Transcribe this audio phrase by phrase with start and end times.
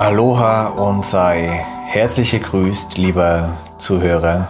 [0.00, 4.48] Aloha und sei herzlich gegrüßt, lieber Zuhörer,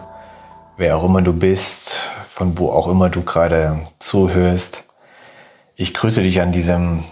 [0.76, 4.84] wer auch immer du bist, von wo auch immer du gerade zuhörst.
[5.74, 7.02] Ich grüße dich an diesem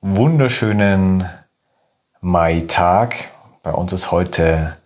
[0.00, 1.28] wunderschönen
[2.20, 3.28] Mai-Tag.
[3.62, 4.76] Bei uns ist heute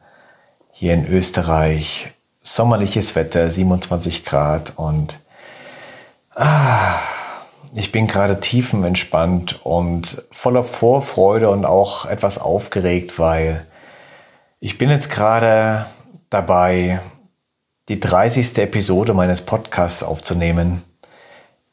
[0.71, 2.13] hier in Österreich
[2.43, 5.19] sommerliches Wetter, 27 Grad und
[6.35, 6.99] ah,
[7.77, 13.67] ich bin gerade tiefenentspannt und voller Vorfreude und auch etwas aufgeregt, weil
[14.61, 15.85] ich bin jetzt gerade
[16.31, 17.01] dabei,
[17.91, 18.57] die 30.
[18.59, 20.85] Episode meines Podcasts aufzunehmen,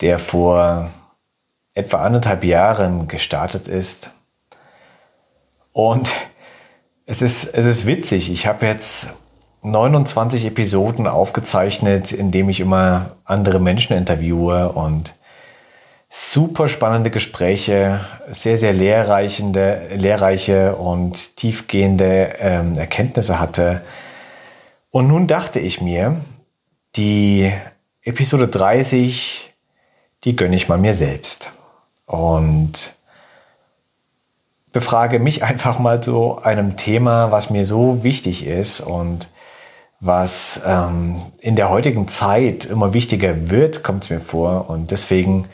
[0.01, 0.91] der vor
[1.73, 4.11] etwa anderthalb Jahren gestartet ist.
[5.71, 6.13] Und
[7.05, 8.29] es ist, es ist witzig.
[8.29, 9.13] Ich habe jetzt
[9.61, 15.13] 29 Episoden aufgezeichnet, in dem ich immer andere Menschen interviewe und
[16.16, 23.81] super spannende Gespräche, sehr, sehr lehrreichende, lehrreiche und tiefgehende ähm, Erkenntnisse hatte.
[24.92, 26.17] Und nun dachte ich mir,
[26.95, 27.52] die
[28.03, 29.55] Episode 30,
[30.23, 31.52] die gönne ich mal mir selbst.
[32.05, 32.94] Und
[34.72, 39.30] befrage mich einfach mal zu einem Thema, was mir so wichtig ist und
[40.00, 44.70] was ähm, in der heutigen Zeit immer wichtiger wird, kommt es mir vor.
[44.70, 45.50] Und deswegen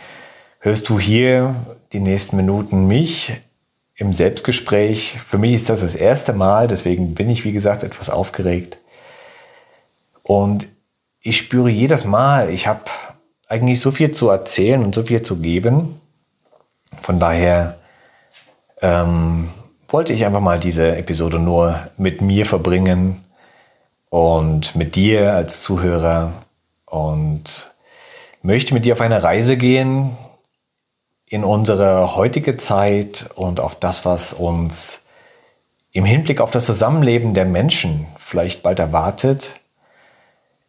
[0.60, 1.56] hörst du hier
[1.94, 3.34] die nächsten Minuten mich
[3.96, 5.18] im Selbstgespräch.
[5.20, 8.78] Für mich ist das das erste Mal, deswegen bin ich, wie gesagt, etwas aufgeregt.
[10.24, 10.68] Und
[11.22, 12.82] ich spüre jedes Mal, ich habe
[13.48, 16.00] eigentlich so viel zu erzählen und so viel zu geben.
[17.02, 17.80] Von daher
[18.82, 19.50] ähm,
[19.88, 23.24] wollte ich einfach mal diese Episode nur mit mir verbringen
[24.10, 26.32] und mit dir als Zuhörer
[26.86, 27.74] und
[28.42, 30.12] möchte mit dir auf eine Reise gehen,
[31.30, 35.02] in unsere heutige Zeit und auf das, was uns
[35.92, 39.56] im Hinblick auf das Zusammenleben der Menschen vielleicht bald erwartet.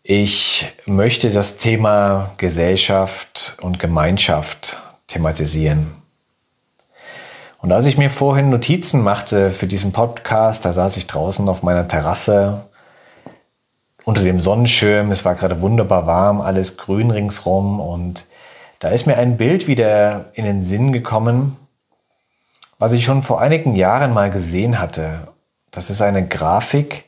[0.03, 5.95] Ich möchte das Thema Gesellschaft und Gemeinschaft thematisieren.
[7.63, 11.63] Und als ich mir vorhin Notizen machte für diesen Podcast, da saß ich draußen auf
[11.63, 12.67] meiner Terrasse
[14.05, 15.11] unter dem Sonnenschirm.
[15.11, 18.27] Es war gerade wunderbar warm, alles grün ringsrum und
[18.81, 21.57] da ist mir ein Bild wieder in den Sinn gekommen,
[22.79, 25.29] was ich schon vor einigen Jahren mal gesehen hatte.
[25.71, 27.05] Das ist eine Grafik,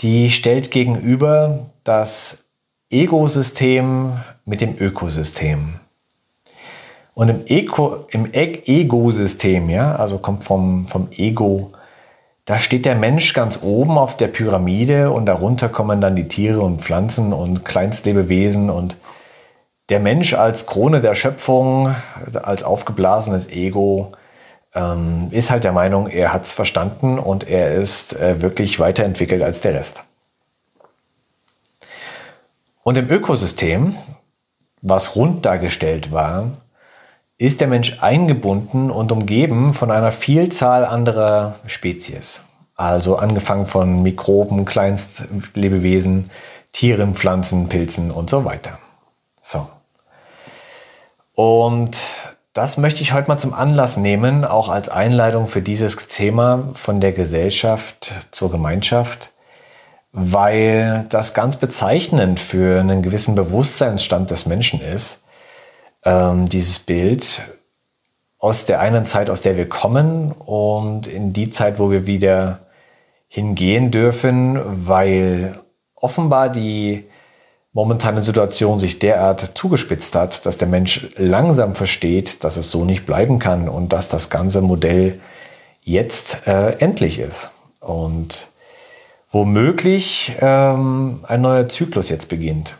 [0.00, 2.46] die stellt gegenüber das
[2.90, 4.14] Ego-System
[4.46, 5.74] mit dem Ökosystem.
[7.12, 7.44] Und im,
[8.10, 11.72] im e-, Ego-System, ja, also kommt vom, vom Ego,
[12.46, 16.60] da steht der Mensch ganz oben auf der Pyramide und darunter kommen dann die Tiere
[16.60, 18.96] und Pflanzen und Kleinstlebewesen und
[19.88, 21.94] der Mensch als Krone der Schöpfung,
[22.42, 24.12] als aufgeblasenes Ego,
[24.74, 29.42] ähm, ist halt der Meinung, er hat es verstanden und er ist äh, wirklich weiterentwickelt
[29.42, 30.04] als der Rest.
[32.82, 33.96] Und im Ökosystem,
[34.82, 36.52] was rund dargestellt war,
[37.38, 42.44] ist der Mensch eingebunden und umgeben von einer Vielzahl anderer Spezies.
[42.74, 46.30] Also angefangen von Mikroben, Kleinstlebewesen,
[46.72, 48.78] Tieren, Pflanzen, Pilzen und so weiter.
[49.40, 49.68] So.
[51.38, 52.02] Und
[52.52, 56.98] das möchte ich heute mal zum Anlass nehmen, auch als Einleitung für dieses Thema von
[56.98, 59.30] der Gesellschaft zur Gemeinschaft,
[60.10, 65.22] weil das ganz bezeichnend für einen gewissen Bewusstseinsstand des Menschen ist,
[66.02, 67.42] ähm, dieses Bild
[68.40, 72.66] aus der einen Zeit, aus der wir kommen und in die Zeit, wo wir wieder
[73.28, 74.58] hingehen dürfen,
[74.88, 75.60] weil
[75.94, 77.04] offenbar die
[77.78, 83.06] momentane Situation sich derart zugespitzt hat, dass der Mensch langsam versteht, dass es so nicht
[83.06, 85.20] bleiben kann und dass das ganze Modell
[85.84, 87.50] jetzt äh, endlich ist.
[87.78, 88.48] Und
[89.30, 92.76] womöglich ähm, ein neuer Zyklus jetzt beginnt.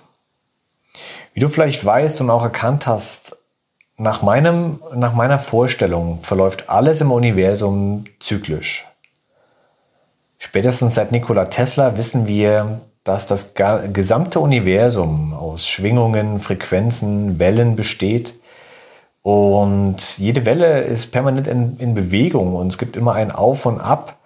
[1.32, 3.36] Wie du vielleicht weißt und auch erkannt hast,
[3.98, 8.84] nach, meinem, nach meiner Vorstellung verläuft alles im Universum zyklisch.
[10.38, 13.54] Spätestens seit Nikola Tesla wissen wir, dass das
[13.92, 18.34] gesamte Universum aus Schwingungen, Frequenzen, Wellen besteht
[19.22, 23.80] Und jede Welle ist permanent in, in Bewegung und es gibt immer ein Auf und
[23.80, 24.16] Ab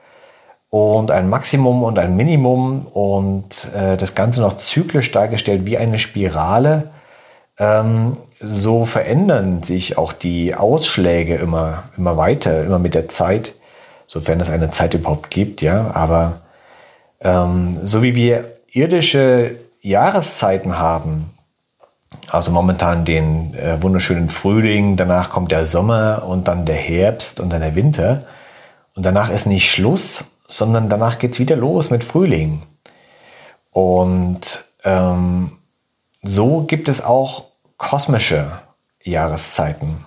[0.70, 5.98] und ein Maximum und ein Minimum und äh, das Ganze noch zyklisch dargestellt wie eine
[5.98, 6.90] Spirale.
[7.58, 13.54] Ähm, so verändern sich auch die Ausschläge immer, immer weiter, immer mit der Zeit,
[14.06, 15.90] sofern es eine Zeit überhaupt gibt, ja.
[15.94, 16.42] Aber
[17.20, 21.30] ähm, so wie wir irdische Jahreszeiten haben,
[22.30, 27.50] also momentan den äh, wunderschönen Frühling, danach kommt der Sommer und dann der Herbst und
[27.50, 28.24] dann der Winter.
[28.94, 32.62] Und danach ist nicht Schluss, sondern danach geht es wieder los mit Frühling.
[33.70, 35.52] Und ähm,
[36.22, 37.46] so gibt es auch
[37.76, 38.50] kosmische
[39.02, 40.04] Jahreszeiten.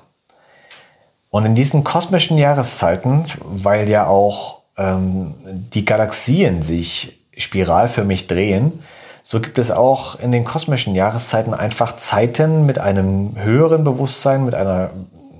[1.29, 8.83] Und in diesen kosmischen Jahreszeiten, weil ja auch ähm, die Galaxien sich spiralförmig drehen,
[9.27, 14.53] so gibt es auch in den kosmischen Jahreszeiten einfach Zeiten mit einem höheren Bewusstsein, mit
[14.53, 14.91] einer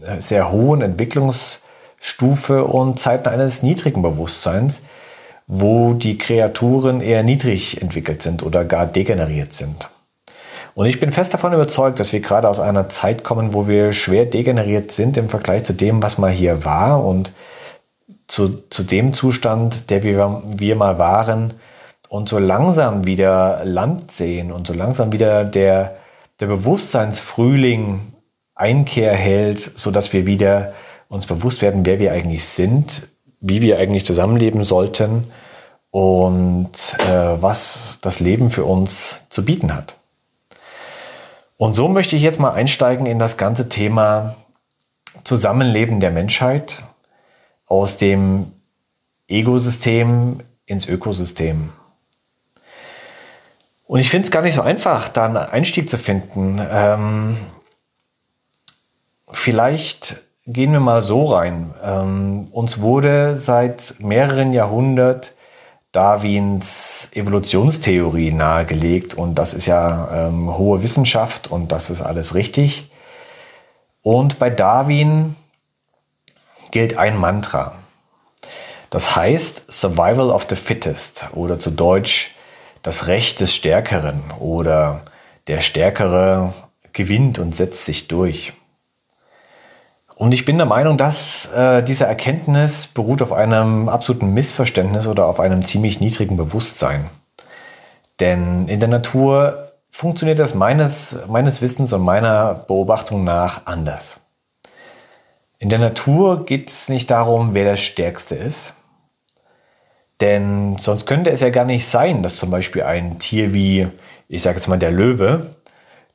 [0.01, 4.81] äh, sehr hohen Entwicklungsstufe und Zeiten eines niedrigen Bewusstseins,
[5.45, 9.87] wo die Kreaturen eher niedrig entwickelt sind oder gar degeneriert sind.
[10.73, 13.93] Und ich bin fest davon überzeugt, dass wir gerade aus einer Zeit kommen, wo wir
[13.93, 17.31] schwer degeneriert sind im Vergleich zu dem, was mal hier war und
[18.27, 21.53] zu, zu dem Zustand, der wir, wir mal waren,
[22.15, 25.97] und so langsam wieder Land sehen und so langsam wieder der,
[26.39, 28.13] der Bewusstseinsfrühling
[28.55, 30.71] Einkehr hält, sodass wir wieder
[31.09, 33.09] uns bewusst werden, wer wir eigentlich sind,
[33.41, 35.29] wie wir eigentlich zusammenleben sollten
[35.91, 39.95] und äh, was das Leben für uns zu bieten hat.
[41.57, 44.37] Und so möchte ich jetzt mal einsteigen in das ganze Thema
[45.25, 46.81] Zusammenleben der Menschheit
[47.67, 48.53] aus dem
[49.27, 51.71] Egosystem ins Ökosystem.
[53.87, 56.59] Und ich finde es gar nicht so einfach, da einen Einstieg zu finden.
[56.71, 57.37] Ähm,
[59.31, 61.73] vielleicht gehen wir mal so rein.
[61.83, 65.35] Ähm, uns wurde seit mehreren Jahrhunderten
[65.91, 72.91] Darwins Evolutionstheorie nahegelegt und das ist ja ähm, hohe Wissenschaft und das ist alles richtig.
[74.01, 75.37] Und bei Darwin
[76.71, 77.75] gilt ein Mantra.
[78.89, 82.34] Das heißt Survival of the Fittest oder zu Deutsch
[82.85, 85.01] das Recht des Stärkeren oder
[85.47, 86.53] der Stärkere
[86.93, 88.53] gewinnt und setzt sich durch.
[90.13, 95.25] Und ich bin der Meinung, dass äh, diese Erkenntnis beruht auf einem absoluten Missverständnis oder
[95.25, 97.09] auf einem ziemlich niedrigen Bewusstsein.
[98.19, 104.17] Denn in der Natur funktioniert das meines, meines Wissens und meiner Beobachtung nach anders.
[105.57, 108.74] In der Natur geht es nicht darum, wer der Stärkste ist,
[110.21, 113.87] denn sonst könnte es ja gar nicht sein, dass zum Beispiel ein Tier wie,
[114.27, 115.55] ich sage jetzt mal der Löwe,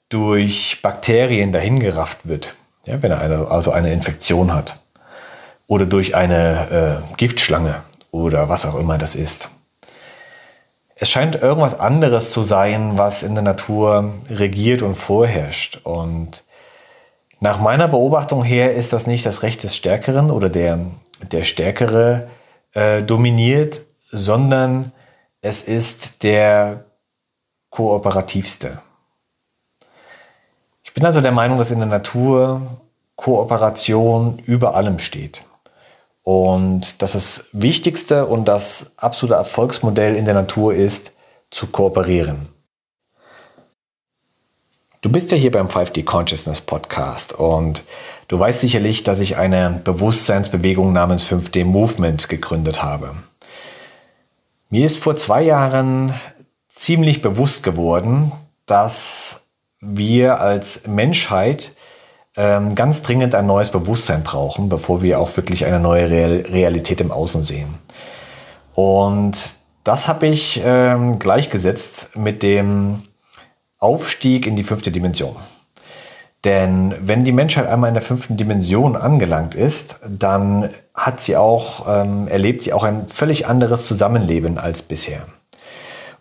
[0.08, 2.54] durch Bakterien dahingerafft wird,
[2.84, 4.76] ja, wenn er eine, also eine Infektion hat.
[5.66, 9.50] Oder durch eine äh, Giftschlange oder was auch immer das ist.
[10.96, 15.80] Es scheint irgendwas anderes zu sein, was in der Natur regiert und vorherrscht.
[15.84, 16.44] Und
[17.38, 20.78] nach meiner Beobachtung her ist das nicht das Recht des Stärkeren oder der,
[21.30, 22.28] der Stärkere
[22.74, 23.80] äh, dominiert,
[24.10, 24.92] sondern
[25.40, 26.84] es ist der
[27.70, 28.80] kooperativste.
[30.82, 32.80] Ich bin also der Meinung, dass in der Natur
[33.16, 35.44] Kooperation über allem steht.
[36.22, 41.12] Und dass das Wichtigste und das absolute Erfolgsmodell in der Natur ist,
[41.50, 42.48] zu kooperieren.
[45.02, 47.84] Du bist ja hier beim 5D Consciousness Podcast und
[48.28, 53.14] du weißt sicherlich, dass ich eine Bewusstseinsbewegung namens 5D Movement gegründet habe.
[54.72, 56.14] Mir ist vor zwei Jahren
[56.68, 58.30] ziemlich bewusst geworden,
[58.66, 59.48] dass
[59.80, 61.72] wir als Menschheit
[62.36, 67.00] ähm, ganz dringend ein neues Bewusstsein brauchen, bevor wir auch wirklich eine neue Real Realität
[67.00, 67.74] im Außen sehen.
[68.76, 73.02] Und das habe ich ähm, gleichgesetzt mit dem
[73.78, 75.34] Aufstieg in die fünfte Dimension.
[76.44, 81.86] Denn wenn die Menschheit einmal in der fünften Dimension angelangt ist, dann hat sie auch,
[81.86, 85.26] ähm, erlebt sie auch ein völlig anderes Zusammenleben als bisher.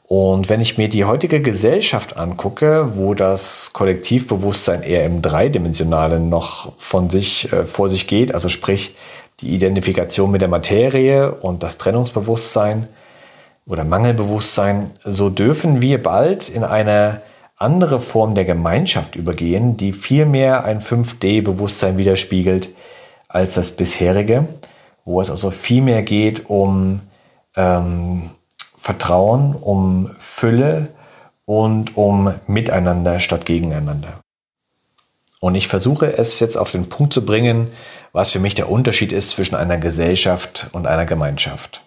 [0.10, 6.74] Und wenn ich mir die heutige Gesellschaft angucke, wo das Kollektivbewusstsein eher im Dreidimensionalen noch
[6.78, 8.96] von sich, äh, vor sich geht, also sprich
[9.40, 12.88] die Identifikation mit der Materie und das Trennungsbewusstsein
[13.68, 17.22] oder Mangelbewusstsein, so dürfen wir bald in eine
[17.60, 22.70] andere Form der Gemeinschaft übergehen, die viel mehr ein 5D-Bewusstsein widerspiegelt
[23.28, 24.48] als das bisherige,
[25.06, 27.02] wo es also viel mehr geht um
[27.56, 28.32] ähm,
[28.76, 30.88] Vertrauen, um Fülle
[31.46, 34.20] und um Miteinander statt Gegeneinander.
[35.42, 37.68] Und ich versuche es jetzt auf den Punkt zu bringen,
[38.12, 41.82] was für mich der Unterschied ist zwischen einer Gesellschaft und einer Gemeinschaft.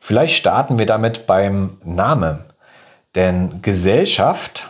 [0.00, 2.38] Vielleicht starten wir damit beim Namen.
[3.14, 4.68] Denn Gesellschaft,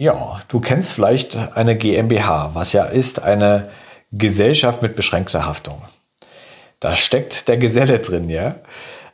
[0.00, 3.68] ja, du kennst vielleicht eine GmbH, was ja ist eine
[4.10, 5.82] Gesellschaft mit beschränkter Haftung.
[6.80, 8.54] Da steckt der Geselle drin, ja.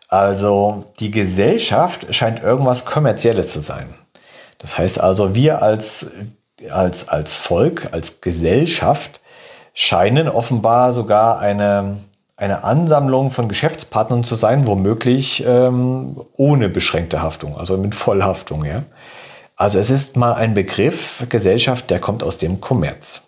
[0.08, 3.92] Also die Gesellschaft scheint irgendwas Kommerzielles zu sein.
[4.58, 6.06] Das heißt also, wir als,
[6.70, 9.20] als, als Volk, als Gesellschaft
[9.74, 11.96] scheinen offenbar sogar eine,
[12.36, 18.64] eine Ansammlung von Geschäftspartnern zu sein, womöglich ähm, ohne beschränkte Haftung, also mit Vollhaftung.
[18.64, 18.84] Ja?
[19.56, 23.22] Also es ist mal ein Begriff Gesellschaft, der kommt aus dem Kommerz.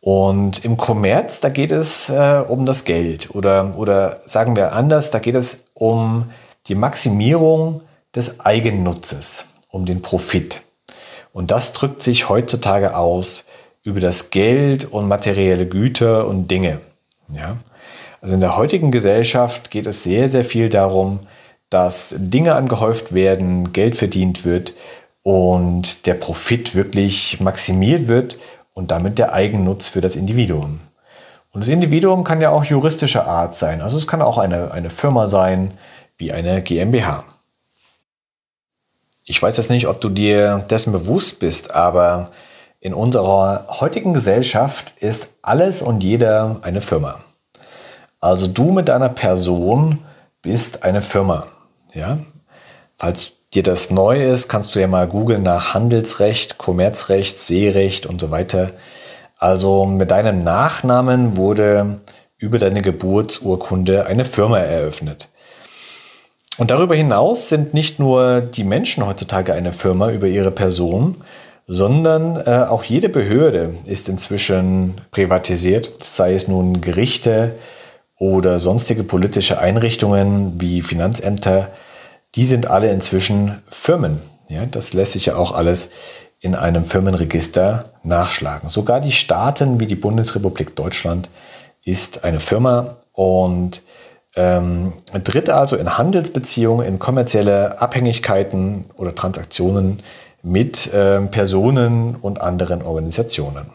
[0.00, 5.10] Und im Kommerz, da geht es äh, um das Geld oder, oder sagen wir anders,
[5.10, 6.30] da geht es um
[6.66, 7.82] die Maximierung
[8.14, 10.62] des Eigennutzes, um den Profit.
[11.32, 13.44] Und das drückt sich heutzutage aus
[13.82, 16.80] über das Geld und materielle Güter und Dinge.
[17.32, 17.56] Ja?
[18.20, 21.20] Also in der heutigen Gesellschaft geht es sehr, sehr viel darum,
[21.70, 24.72] dass Dinge angehäuft werden, Geld verdient wird
[25.26, 28.38] und der Profit wirklich maximiert wird
[28.74, 30.78] und damit der Eigennutz für das Individuum.
[31.50, 33.82] Und das Individuum kann ja auch juristischer Art sein.
[33.82, 35.72] Also es kann auch eine, eine Firma sein,
[36.16, 37.24] wie eine GmbH.
[39.24, 42.30] Ich weiß jetzt nicht, ob du dir dessen bewusst bist, aber
[42.78, 47.18] in unserer heutigen Gesellschaft ist alles und jeder eine Firma.
[48.20, 49.98] Also du mit deiner Person
[50.40, 51.48] bist eine Firma.
[51.94, 52.18] Ja?
[52.94, 58.20] Falls dir das neu ist, kannst du ja mal googeln nach Handelsrecht, Kommerzrecht, Seerecht und
[58.20, 58.72] so weiter.
[59.38, 62.00] Also mit deinem Nachnamen wurde
[62.38, 65.30] über deine Geburtsurkunde eine Firma eröffnet.
[66.58, 71.16] Und darüber hinaus sind nicht nur die Menschen heutzutage eine Firma über ihre Person,
[71.66, 77.56] sondern äh, auch jede Behörde ist inzwischen privatisiert, sei es nun Gerichte
[78.18, 81.68] oder sonstige politische Einrichtungen wie Finanzämter,
[82.36, 84.20] die sind alle inzwischen Firmen.
[84.48, 85.90] Ja, das lässt sich ja auch alles
[86.38, 88.68] in einem Firmenregister nachschlagen.
[88.68, 91.28] Sogar die Staaten wie die Bundesrepublik Deutschland
[91.82, 93.82] ist eine Firma und
[94.36, 94.92] ähm,
[95.24, 100.02] tritt also in Handelsbeziehungen, in kommerzielle Abhängigkeiten oder Transaktionen
[100.42, 103.70] mit äh, Personen und anderen Organisationen.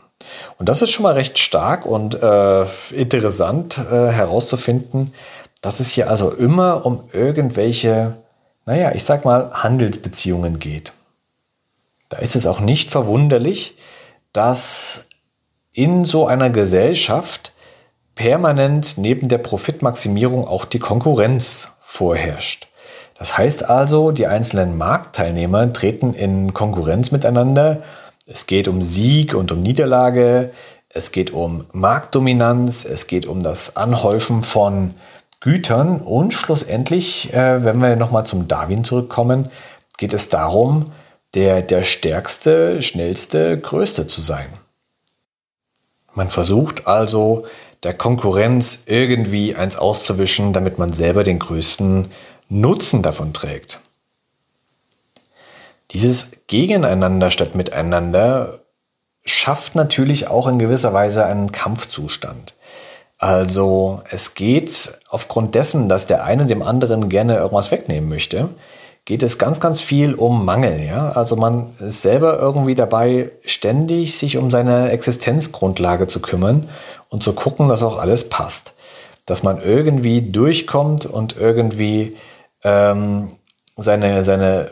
[0.59, 5.13] Und das ist schon mal recht stark und äh, interessant äh, herauszufinden,
[5.61, 8.13] dass es hier also immer um irgendwelche
[8.65, 10.93] naja, ich sag mal, Handelsbeziehungen geht.
[12.09, 13.77] Da ist es auch nicht verwunderlich,
[14.33, 15.07] dass
[15.71, 17.53] in so einer Gesellschaft
[18.15, 22.67] permanent neben der Profitmaximierung auch die Konkurrenz vorherrscht.
[23.17, 27.83] Das heißt also, die einzelnen Marktteilnehmer treten in Konkurrenz miteinander.
[28.25, 30.51] Es geht um Sieg und um Niederlage,
[30.89, 34.95] es geht um Marktdominanz, es geht um das Anhäufen von
[35.41, 39.49] Gütern und schlussendlich, äh, wenn wir nochmal zum Darwin zurückkommen,
[39.97, 40.93] geht es darum,
[41.33, 44.47] der, der stärkste, schnellste, größte zu sein.
[46.13, 47.45] Man versucht also
[47.83, 52.11] der Konkurrenz irgendwie eins auszuwischen, damit man selber den größten
[52.49, 53.79] Nutzen davon trägt.
[55.91, 58.59] Dieses Gegeneinander statt Miteinander
[59.25, 62.55] schafft natürlich auch in gewisser Weise einen Kampfzustand.
[63.21, 68.49] Also es geht aufgrund dessen, dass der eine dem anderen gerne irgendwas wegnehmen möchte,
[69.05, 70.79] geht es ganz, ganz viel um Mangel.
[70.83, 71.11] Ja?
[71.11, 76.67] Also man ist selber irgendwie dabei, ständig sich um seine Existenzgrundlage zu kümmern
[77.09, 78.73] und zu gucken, dass auch alles passt.
[79.27, 82.17] Dass man irgendwie durchkommt und irgendwie
[82.63, 83.33] ähm,
[83.77, 84.71] seine, seine,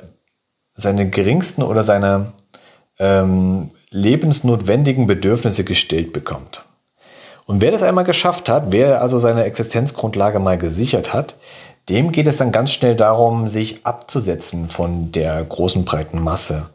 [0.69, 2.33] seine geringsten oder seine
[2.97, 6.63] ähm, lebensnotwendigen Bedürfnisse gestillt bekommt.
[7.49, 11.35] Und wer das einmal geschafft hat, wer also seine Existenzgrundlage mal gesichert hat,
[11.89, 16.69] dem geht es dann ganz schnell darum, sich abzusetzen von der großen breiten Masse.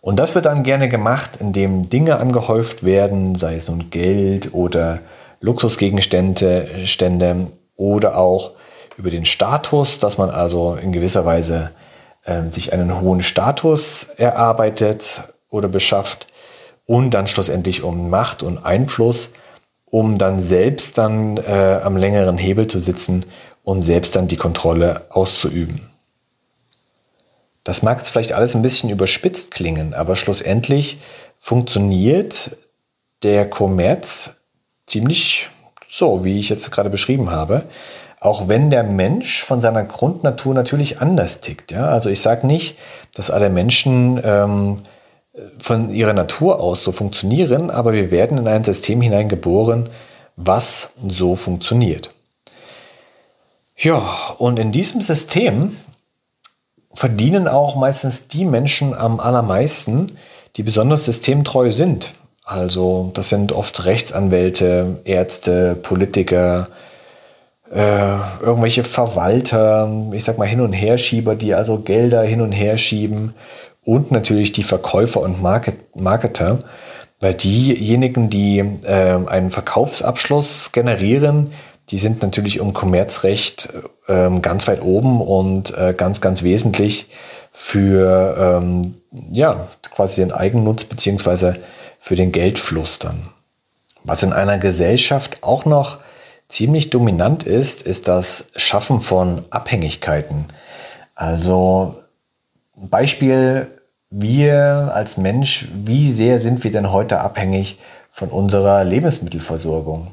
[0.00, 5.00] Und das wird dann gerne gemacht, indem Dinge angehäuft werden, sei es nun Geld oder
[5.42, 8.52] Luxusgegenstände Stände, oder auch
[8.96, 11.72] über den Status, dass man also in gewisser Weise
[12.24, 16.28] äh, sich einen hohen Status erarbeitet oder beschafft
[16.86, 19.28] und dann schlussendlich um Macht und Einfluss
[19.94, 23.26] um dann selbst dann äh, am längeren Hebel zu sitzen
[23.62, 25.88] und selbst dann die Kontrolle auszuüben.
[27.62, 30.98] Das mag jetzt vielleicht alles ein bisschen überspitzt klingen, aber schlussendlich
[31.38, 32.56] funktioniert
[33.22, 34.38] der Kommerz
[34.88, 35.48] ziemlich
[35.88, 37.62] so, wie ich jetzt gerade beschrieben habe,
[38.18, 41.70] auch wenn der Mensch von seiner Grundnatur natürlich anders tickt.
[41.70, 41.86] Ja?
[41.86, 42.76] Also ich sage nicht,
[43.14, 44.78] dass alle Menschen ähm,
[45.58, 49.88] von ihrer Natur aus so funktionieren, aber wir werden in ein System hineingeboren,
[50.36, 52.10] was so funktioniert.
[53.76, 54.02] Ja,
[54.38, 55.76] und in diesem System
[56.92, 60.16] verdienen auch meistens die Menschen am allermeisten,
[60.56, 62.14] die besonders systemtreu sind.
[62.44, 66.68] Also das sind oft Rechtsanwälte, Ärzte, Politiker,
[67.74, 72.76] äh, irgendwelche Verwalter, ich sag mal Hin- und Herschieber, die also Gelder hin und her
[72.76, 73.34] schieben
[73.84, 76.58] und natürlich die Verkäufer und Market Marketer,
[77.20, 81.52] weil diejenigen, die äh, einen Verkaufsabschluss generieren,
[81.90, 83.68] die sind natürlich im Kommerzrecht
[84.06, 87.08] äh, ganz weit oben und äh, ganz, ganz wesentlich
[87.52, 88.96] für ähm,
[89.30, 91.56] ja, quasi den Eigennutz beziehungsweise
[91.98, 93.28] für den Geldfluss dann.
[94.02, 95.98] Was in einer Gesellschaft auch noch
[96.48, 100.46] ziemlich dominant ist, ist das Schaffen von Abhängigkeiten.
[101.14, 101.96] Also
[102.88, 103.68] Beispiel,
[104.10, 107.78] wir als Mensch, wie sehr sind wir denn heute abhängig
[108.10, 110.12] von unserer Lebensmittelversorgung?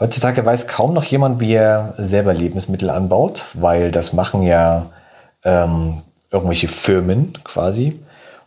[0.00, 4.86] Heutzutage weiß kaum noch jemand, wie er selber Lebensmittel anbaut, weil das machen ja
[5.44, 7.98] ähm, irgendwelche Firmen quasi.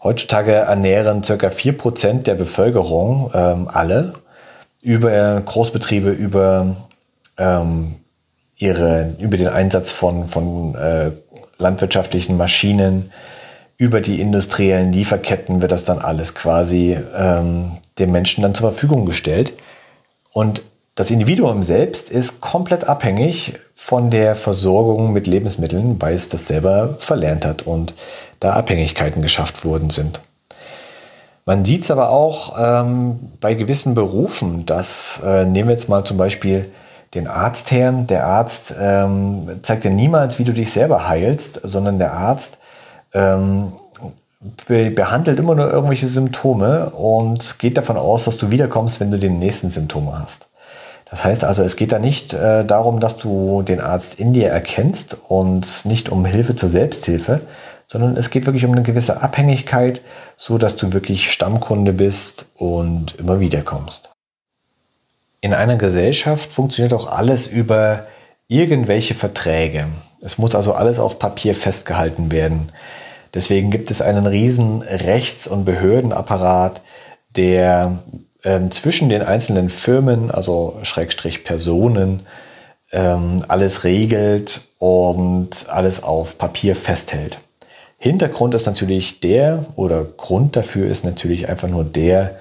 [0.01, 1.33] Heutzutage ernähren ca.
[1.33, 4.13] 4% der Bevölkerung ähm, alle
[4.81, 6.75] über Großbetriebe, über,
[7.37, 7.95] ähm,
[8.57, 11.11] ihre, über den Einsatz von, von äh,
[11.61, 13.11] landwirtschaftlichen Maschinen,
[13.77, 19.05] über die industriellen Lieferketten wird das dann alles quasi ähm, dem Menschen dann zur Verfügung
[19.05, 19.53] gestellt.
[20.31, 20.61] Und
[20.93, 26.95] das Individuum selbst ist komplett abhängig von der Versorgung mit Lebensmitteln, weil es das selber
[26.99, 27.93] verlernt hat und
[28.39, 30.21] da Abhängigkeiten geschafft worden sind.
[31.45, 36.03] Man sieht es aber auch ähm, bei gewissen Berufen, dass, äh, nehmen wir jetzt mal
[36.03, 36.71] zum Beispiel
[37.13, 41.99] den Arzt her, der Arzt ähm, zeigt dir niemals, wie du dich selber heilst, sondern
[41.99, 42.57] der Arzt
[43.13, 43.73] ähm,
[44.67, 49.19] be behandelt immer nur irgendwelche Symptome und geht davon aus, dass du wiederkommst, wenn du
[49.19, 50.47] die nächsten Symptome hast.
[51.09, 54.49] Das heißt also, es geht da nicht äh, darum, dass du den Arzt in dir
[54.49, 57.41] erkennst und nicht um Hilfe zur Selbsthilfe,
[57.85, 60.01] sondern es geht wirklich um eine gewisse Abhängigkeit,
[60.37, 64.11] so dass du wirklich Stammkunde bist und immer wieder kommst.
[65.41, 68.05] In einer Gesellschaft funktioniert auch alles über
[68.47, 69.87] irgendwelche Verträge.
[70.21, 72.71] Es muss also alles auf Papier festgehalten werden.
[73.33, 76.81] Deswegen gibt es einen riesen Rechts- und Behördenapparat,
[77.35, 77.99] der
[78.43, 82.27] ähm, zwischen den einzelnen Firmen, also Schrägstrich Personen,
[82.91, 87.39] ähm, alles regelt und alles auf Papier festhält.
[87.97, 92.35] Hintergrund ist natürlich der, oder Grund dafür ist natürlich einfach nur der,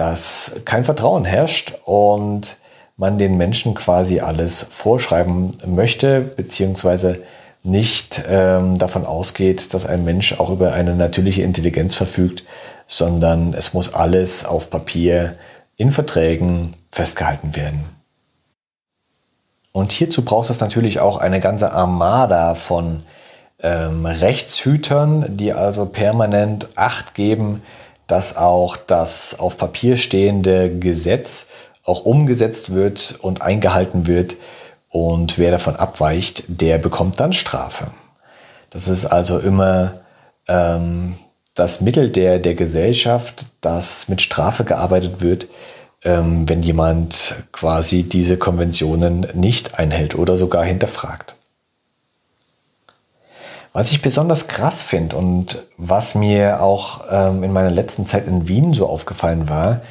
[0.00, 2.56] dass kein Vertrauen herrscht und
[2.96, 7.18] man den Menschen quasi alles vorschreiben möchte, beziehungsweise
[7.62, 12.44] nicht ähm, davon ausgeht, dass ein Mensch auch über eine natürliche Intelligenz verfügt,
[12.86, 15.36] sondern es muss alles auf Papier
[15.76, 17.84] in Verträgen festgehalten werden.
[19.72, 23.02] Und hierzu braucht es natürlich auch eine ganze Armada von
[23.62, 27.60] ähm, Rechtshütern, die also permanent Acht geben,
[28.10, 31.46] dass auch das auf Papier stehende Gesetz
[31.84, 34.36] auch umgesetzt wird und eingehalten wird.
[34.88, 37.86] Und wer davon abweicht, der bekommt dann Strafe.
[38.70, 40.00] Das ist also immer
[40.48, 41.14] ähm,
[41.54, 45.46] das Mittel der, der Gesellschaft, dass mit Strafe gearbeitet wird,
[46.02, 51.36] ähm, wenn jemand quasi diese Konventionen nicht einhält oder sogar hinterfragt.
[53.72, 58.48] Was ich besonders krass finde und was mir auch ähm, in meiner letzten Zeit in
[58.48, 59.82] Wien so aufgefallen war,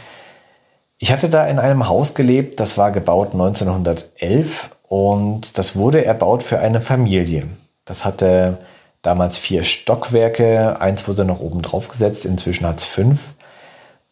[0.98, 6.44] ich hatte da in einem Haus gelebt, das war gebaut 1911 und das wurde erbaut
[6.44, 7.48] für eine Familie.
[7.86, 8.58] Das hatte
[9.02, 13.32] damals vier Stockwerke, eins wurde noch oben drauf gesetzt, inzwischen hat es fünf.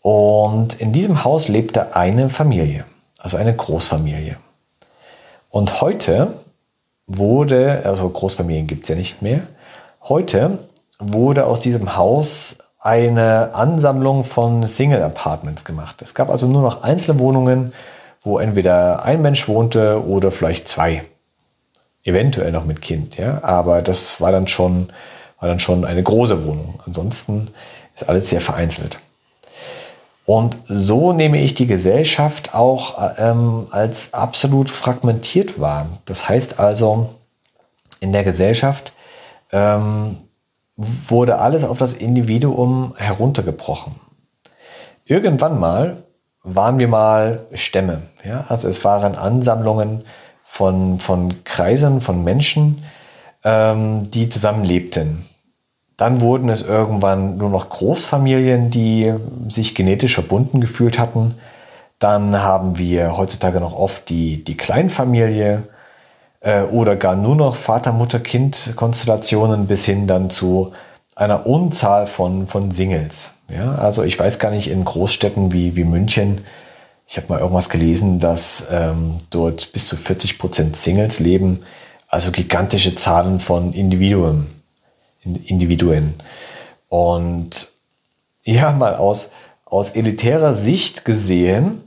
[0.01, 2.85] Und in diesem Haus lebte eine Familie,
[3.17, 4.37] also eine Großfamilie.
[5.49, 6.35] Und heute
[7.05, 9.41] wurde, also Großfamilien gibt es ja nicht mehr,
[10.09, 10.59] Heute
[10.99, 16.01] wurde aus diesem Haus eine Ansammlung von Single Apartments gemacht.
[16.01, 17.73] Es gab also nur noch einzelne Wohnungen,
[18.21, 21.03] wo entweder ein Mensch wohnte oder vielleicht zwei.
[22.05, 23.43] Eventuell noch mit Kind, ja.
[23.43, 24.93] Aber das war dann schon,
[25.41, 26.81] war dann schon eine große Wohnung.
[26.85, 27.49] Ansonsten
[27.93, 28.99] ist alles sehr vereinzelt.
[30.25, 35.87] Und so nehme ich die Gesellschaft auch ähm, als absolut fragmentiert wahr.
[36.05, 37.09] Das heißt also,
[37.99, 38.93] in der Gesellschaft
[39.51, 40.17] ähm,
[40.75, 43.95] wurde alles auf das Individuum heruntergebrochen.
[45.05, 46.03] Irgendwann mal
[46.43, 48.03] waren wir mal Stämme.
[48.23, 48.45] Ja?
[48.47, 50.03] Also es waren Ansammlungen
[50.43, 52.83] von, von Kreisen, von Menschen,
[53.43, 55.25] ähm, die zusammen lebten.
[55.97, 59.13] dann wurden es irgendwann nur noch Großfamilien, die
[59.49, 61.33] sich genetisch verbunden gefühlt hatten.
[61.97, 65.63] Dann haben wir heutzutage noch oft die, die Kleinfamilie
[66.39, 70.71] äh, oder gar nur noch Vater, Mutter, Kind-Konstellationen bis hin dann zu
[71.15, 73.31] einer Unzahl von, von Singles.
[73.49, 76.41] Ja, also ich weiß gar nicht in Großstädten wie, wie München,
[77.09, 81.61] ich habe mal irgendwas gelesen, dass ähm, dort bis zu 40 Prozent Singles leben,
[82.09, 84.47] also gigantische Zahlen von Individuen.
[85.23, 86.15] Individuen.
[86.89, 87.69] Und
[88.43, 89.29] ja, mal aus,
[89.63, 91.83] aus elitärer Sicht gesehen,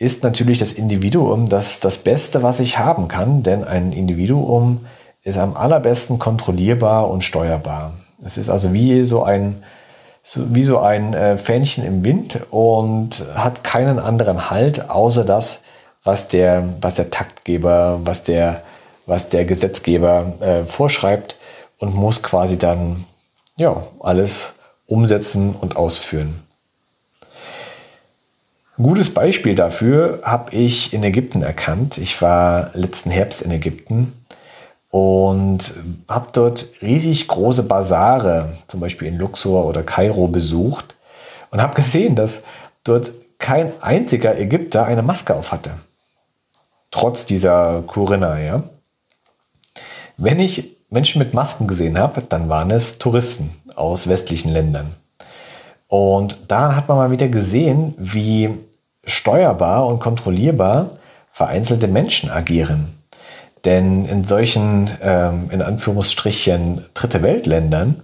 [0.00, 4.86] ist natürlich das Individuum das, das Beste, was ich haben kann, denn ein Individuum
[5.22, 7.92] ist am allerbesten kontrollierbar und steuerbar.
[8.24, 9.62] Es ist also wie so ein,
[10.22, 15.60] so, wie so ein äh, Fähnchen im Wind und hat keinen anderen Halt, außer das,
[16.02, 18.62] was der, was der Taktgeber, was der,
[19.04, 21.36] was der Gesetzgeber äh, vorschreibt
[21.78, 23.04] und muss quasi dann
[23.56, 24.54] ja, alles
[24.86, 26.42] umsetzen und ausführen.
[28.82, 31.98] Gutes Beispiel dafür habe ich in Ägypten erkannt.
[31.98, 34.14] Ich war letzten Herbst in Ägypten
[34.88, 35.74] und
[36.08, 40.94] habe dort riesig große Basare, zum Beispiel in Luxor oder Kairo, besucht
[41.50, 42.42] und habe gesehen, dass
[42.82, 45.72] dort kein einziger Ägypter eine Maske auf hatte.
[46.90, 48.62] Trotz dieser Corinna, ja.
[50.16, 54.94] Wenn ich Menschen mit Masken gesehen habe, dann waren es Touristen aus westlichen Ländern.
[55.86, 58.56] Und daran hat man mal wieder gesehen, wie
[59.04, 60.90] steuerbar und kontrollierbar
[61.30, 62.94] vereinzelte Menschen agieren.
[63.64, 68.02] Denn in solchen, ähm, in Anführungsstrichen, Dritte Weltländern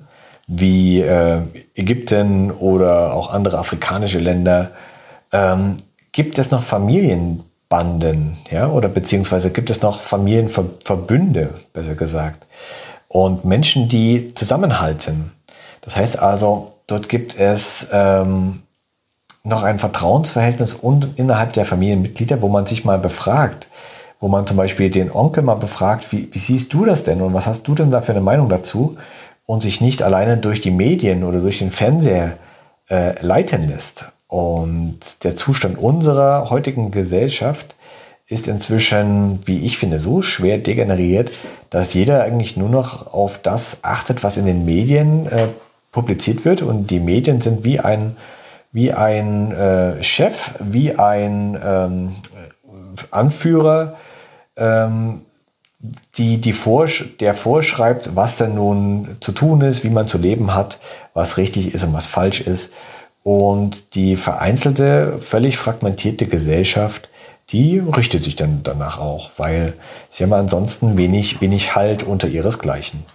[0.48, 1.40] wie äh,
[1.74, 4.70] Ägypten oder auch andere afrikanische Länder
[5.32, 5.76] ähm,
[6.12, 12.46] gibt es noch Familienbanden, ja, oder beziehungsweise gibt es noch Familienverbünde, besser gesagt,
[13.08, 15.32] und Menschen, die zusammenhalten.
[15.80, 18.62] Das heißt also, dort gibt es ähm,
[19.46, 23.68] noch ein Vertrauensverhältnis und innerhalb der Familienmitglieder, wo man sich mal befragt,
[24.18, 27.32] wo man zum Beispiel den Onkel mal befragt, wie, wie siehst du das denn und
[27.32, 28.96] was hast du denn da für eine Meinung dazu
[29.46, 32.32] und sich nicht alleine durch die Medien oder durch den Fernseher
[32.90, 34.06] äh, leiten lässt.
[34.28, 37.76] Und der Zustand unserer heutigen Gesellschaft
[38.26, 41.30] ist inzwischen, wie ich finde, so schwer degeneriert,
[41.70, 45.46] dass jeder eigentlich nur noch auf das achtet, was in den Medien äh,
[45.92, 46.62] publiziert wird.
[46.62, 48.16] Und die Medien sind wie ein,
[48.76, 52.14] wie ein äh, Chef, wie ein ähm,
[53.10, 53.96] Anführer,
[54.54, 55.22] ähm,
[56.16, 60.52] die, die vorsch der vorschreibt, was denn nun zu tun ist, wie man zu leben
[60.52, 60.78] hat,
[61.14, 62.70] was richtig ist und was falsch ist.
[63.22, 67.08] Und die vereinzelte, völlig fragmentierte Gesellschaft,
[67.48, 69.72] die richtet sich dann danach auch, weil
[70.10, 73.06] sie haben ansonsten wenig, wenig Halt unter ihresgleichen.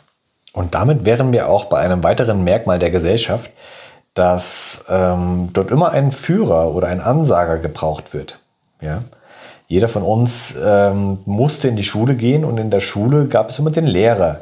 [0.54, 3.52] Und damit wären wir auch bei einem weiteren Merkmal der Gesellschaft,
[4.14, 8.40] dass ähm, dort immer ein Führer oder ein Ansager gebraucht wird.
[8.82, 9.04] Ja?
[9.68, 13.60] Jeder von uns ähm, musste in die Schule gehen und in der Schule gab es
[13.60, 14.42] immer den Lehrer.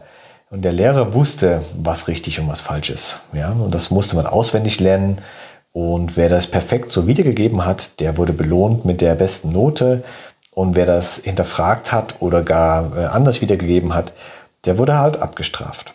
[0.50, 3.18] Und der Lehrer wusste, was richtig und was falsch ist.
[3.34, 3.52] Ja?
[3.52, 5.20] Und das musste man auswendig lernen.
[5.72, 10.04] Und wer das perfekt so wiedergegeben hat, der wurde belohnt mit der besten Note.
[10.56, 14.14] Und wer das hinterfragt hat oder gar äh, anders wiedergegeben hat,
[14.66, 15.94] der wurde halt abgestraft.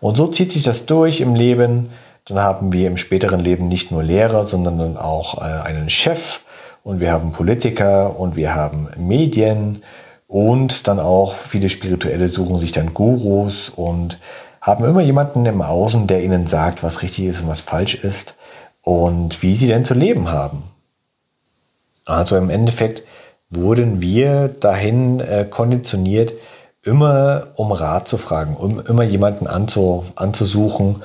[0.00, 1.90] Und so zieht sich das durch im Leben.
[2.26, 6.40] Dann haben wir im späteren Leben nicht nur Lehrer, sondern dann auch äh, einen Chef
[6.82, 9.82] und wir haben Politiker und wir haben Medien
[10.26, 14.18] und dann auch viele Spirituelle suchen sich dann Gurus und
[14.60, 18.34] haben immer jemanden im Außen, der ihnen sagt, was richtig ist und was falsch ist
[18.82, 20.64] und wie sie denn zu leben haben.
[22.04, 23.04] Also im Endeffekt
[23.50, 26.32] wurden wir dahin äh, konditioniert,
[26.82, 31.02] immer um Rat zu fragen, um immer jemanden anzu, anzusuchen,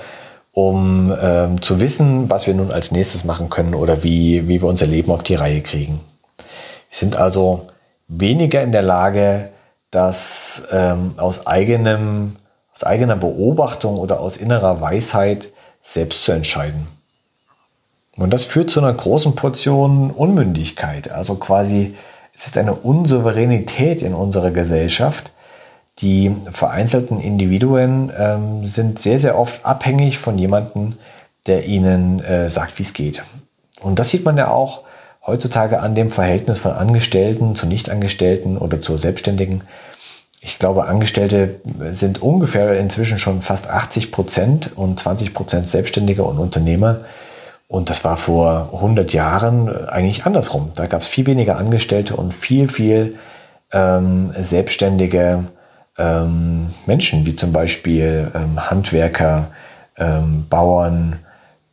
[0.54, 4.68] um ähm, zu wissen, was wir nun als nächstes machen können oder wie, wie wir
[4.68, 6.02] unser Leben auf die Reihe kriegen.
[6.38, 7.68] Wir sind also
[8.08, 9.50] weniger in der Lage,
[9.92, 12.34] das ähm, aus, eigenem,
[12.74, 16.88] aus eigener Beobachtung oder aus innerer Weisheit selbst zu entscheiden.
[18.18, 21.12] Und das führt zu einer großen Portion Unmündigkeit.
[21.12, 21.96] Also quasi,
[22.34, 25.32] es ist eine Unsouveränität in unserer Gesellschaft,
[26.02, 30.96] die vereinzelten Individuen ähm, sind sehr, sehr oft abhängig von jemandem,
[31.46, 33.24] der ihnen äh, sagt, wie es geht.
[33.82, 34.82] Und das sieht man ja auch
[35.26, 39.64] heutzutage an dem Verhältnis von Angestellten zu Nichtangestellten oder zu Selbstständigen.
[40.40, 41.62] Ich glaube, Angestellte
[41.92, 47.02] sind ungefähr inzwischen schon fast 80 Prozent und 20 Prozent Selbstständige und Unternehmer.
[47.68, 50.72] Und das war vor 100 Jahren eigentlich andersrum.
[50.76, 53.20] Da gab es viel weniger Angestellte und viel, viel
[53.72, 55.46] ähm, Selbstständige
[55.98, 59.52] ähm, Menschen, wie zum Beispiel ähm, Handwerker,
[59.98, 61.20] ähm, Bauern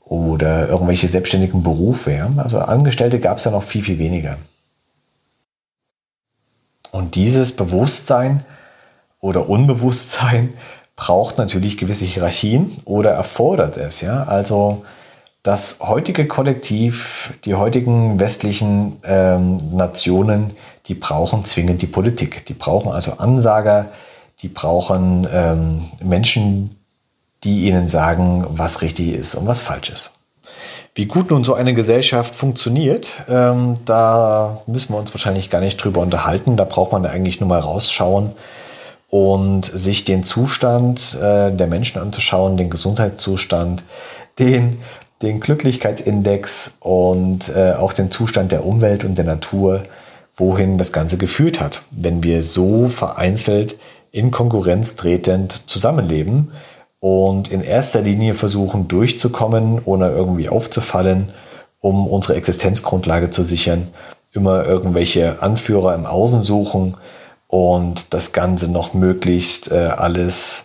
[0.04, 2.12] oder irgendwelche selbstständigen Berufe.
[2.12, 2.30] Ja?
[2.36, 4.38] Also Angestellte gab es ja noch viel, viel weniger.
[6.90, 8.44] Und dieses Bewusstsein
[9.20, 10.52] oder Unbewusstsein
[10.96, 14.00] braucht natürlich gewisse Hierarchien oder erfordert es.
[14.00, 14.24] Ja?
[14.24, 14.82] Also
[15.42, 20.50] das heutige Kollektiv, die heutigen westlichen ähm, Nationen,
[20.86, 22.44] die brauchen zwingend die Politik.
[22.46, 23.86] Die brauchen also Ansager,
[24.42, 26.76] die brauchen ähm, Menschen,
[27.44, 30.12] die ihnen sagen, was richtig ist und was falsch ist.
[30.94, 35.76] Wie gut nun so eine Gesellschaft funktioniert, ähm, da müssen wir uns wahrscheinlich gar nicht
[35.76, 36.56] drüber unterhalten.
[36.56, 38.32] Da braucht man eigentlich nur mal rausschauen
[39.08, 43.84] und sich den Zustand äh, der Menschen anzuschauen, den Gesundheitszustand,
[44.38, 44.80] den,
[45.22, 49.84] den Glücklichkeitsindex und äh, auch den Zustand der Umwelt und der Natur,
[50.34, 53.76] wohin das Ganze geführt hat, wenn wir so vereinzelt
[54.10, 56.52] in Konkurrenz tretend zusammenleben
[57.00, 61.28] und in erster Linie versuchen durchzukommen, ohne irgendwie aufzufallen,
[61.80, 63.88] um unsere Existenzgrundlage zu sichern,
[64.32, 66.96] immer irgendwelche Anführer im Außen suchen
[67.46, 70.64] und das Ganze noch möglichst äh, alles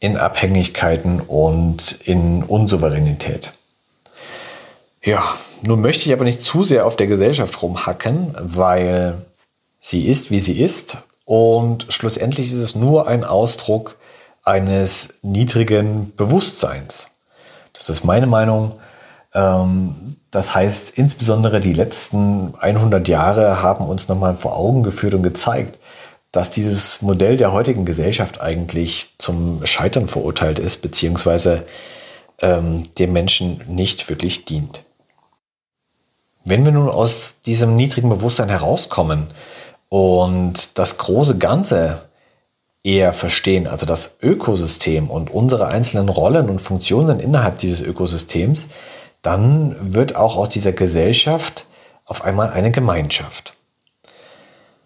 [0.00, 3.52] in Abhängigkeiten und in Unsouveränität.
[5.02, 5.22] Ja,
[5.62, 9.24] nun möchte ich aber nicht zu sehr auf der Gesellschaft rumhacken, weil
[9.80, 13.98] sie ist, wie sie ist und schlussendlich ist es nur ein Ausdruck
[14.44, 17.08] eines niedrigen Bewusstseins.
[17.74, 18.80] Das ist meine Meinung.
[19.34, 25.22] Ähm, das heißt, insbesondere die letzten 100 Jahre haben uns nochmal vor Augen geführt und
[25.22, 25.78] gezeigt,
[26.32, 31.66] dass dieses Modell der heutigen Gesellschaft eigentlich zum Scheitern verurteilt ist, beziehungsweise
[32.40, 34.82] ähm, dem Menschen nicht wirklich dient.
[36.46, 39.26] Wenn wir nun aus diesem niedrigen Bewusstsein herauskommen
[39.88, 42.02] und das große Ganze
[42.84, 48.66] eher verstehen, also das Ökosystem und unsere einzelnen Rollen und Funktionen innerhalb dieses Ökosystems,
[49.22, 51.66] dann wird auch aus dieser Gesellschaft
[52.04, 53.54] auf einmal eine Gemeinschaft.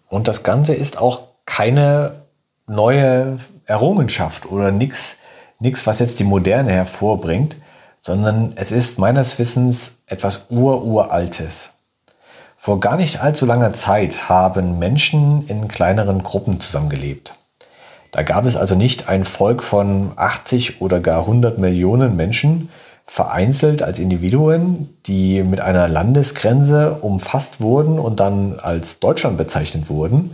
[0.09, 2.23] Und das Ganze ist auch keine
[2.67, 5.17] neue Errungenschaft oder nichts,
[5.59, 7.57] nichts, was jetzt die Moderne hervorbringt,
[8.01, 11.72] sondern es ist meines Wissens etwas Ururaltes.
[12.63, 17.33] Vor gar nicht allzu langer Zeit haben Menschen in kleineren Gruppen zusammengelebt.
[18.11, 22.69] Da gab es also nicht ein Volk von 80 oder gar 100 Millionen Menschen,
[23.03, 30.33] vereinzelt als Individuen, die mit einer Landesgrenze umfasst wurden und dann als Deutschland bezeichnet wurden,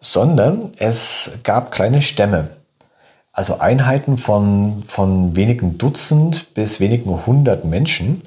[0.00, 2.48] sondern es gab kleine Stämme,
[3.34, 8.22] also Einheiten von, von wenigen Dutzend bis wenigen hundert Menschen,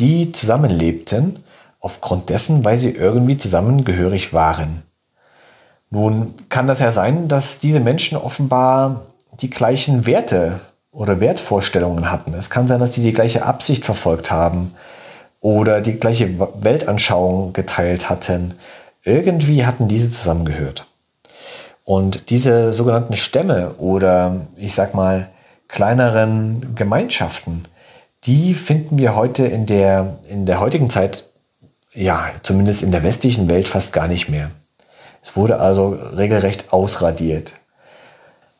[0.00, 1.41] die zusammenlebten,
[1.82, 4.84] aufgrund dessen, weil sie irgendwie zusammengehörig waren.
[5.90, 9.02] Nun kann das ja sein, dass diese Menschen offenbar
[9.40, 12.32] die gleichen Werte oder Wertvorstellungen hatten.
[12.32, 14.74] Es kann sein, dass die die gleiche Absicht verfolgt haben
[15.40, 18.54] oder die gleiche Weltanschauung geteilt hatten.
[19.04, 20.86] Irgendwie hatten diese zusammengehört.
[21.84, 25.28] Und diese sogenannten Stämme oder ich sag mal
[25.66, 27.64] kleineren Gemeinschaften,
[28.24, 31.24] die finden wir heute in der, in der heutigen Zeit,
[31.94, 34.50] ja, zumindest in der westlichen Welt fast gar nicht mehr.
[35.22, 37.54] Es wurde also regelrecht ausradiert.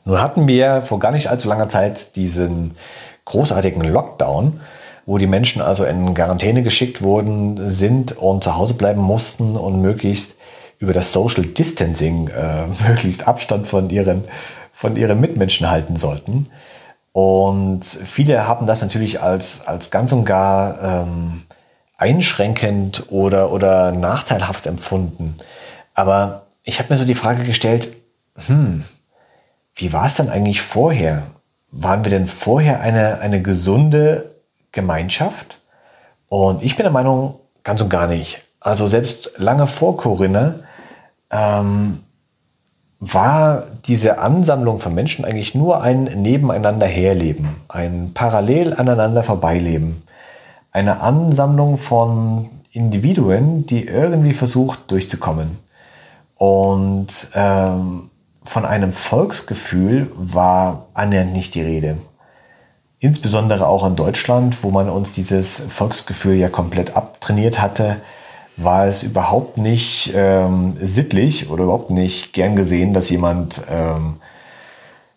[0.05, 2.77] Nun hatten wir vor gar nicht allzu langer Zeit diesen
[3.25, 4.61] großartigen Lockdown,
[5.07, 9.81] wo die Menschen also in Quarantäne geschickt worden sind und zu Hause bleiben mussten und
[9.81, 10.37] möglichst
[10.79, 14.25] über das Social Distancing äh, möglichst Abstand von ihren,
[14.73, 16.49] von ihren Mitmenschen halten sollten.
[17.13, 21.43] Und viele haben das natürlich als, als ganz und gar ähm,
[22.03, 25.37] einschränkend oder, oder nachteilhaft empfunden.
[25.95, 27.89] Aber ich habe mir so die Frage gestellt,
[28.47, 28.85] hm,
[29.77, 31.23] wie war es denn eigentlich vorher?
[31.71, 34.35] Waren wir denn vorher eine, eine gesunde
[34.73, 35.61] Gemeinschaft?
[36.29, 38.41] Und ich bin der Meinung, ganz und gar nicht.
[38.59, 40.57] Also selbst lange vor Corinna
[41.31, 42.01] ähm,
[42.99, 50.03] war diese Ansammlung von Menschen eigentlich nur ein Nebeneinander herleben, ein parallel aneinander vorbeileben.
[50.73, 55.59] Eine Ansammlung von Individuen, die irgendwie versucht durchzukommen.
[56.37, 58.11] Und ähm,
[58.43, 61.99] von einem Volksgefühl war annähernd nicht die Rede.
[62.99, 67.97] Insbesondere auch in Deutschland, wo man uns dieses Volksgefühl ja komplett abtrainiert hatte,
[68.57, 74.15] war es überhaupt nicht ähm, sittlich oder überhaupt nicht gern gesehen, dass jemand ähm,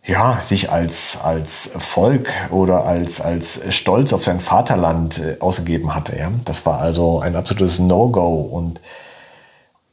[0.08, 6.18] ja, sich als, als Volk oder als, als Stolz auf sein Vaterland äh, ausgegeben hatte.
[6.18, 6.32] Ja?
[6.46, 8.82] Das war also ein absolutes No-Go und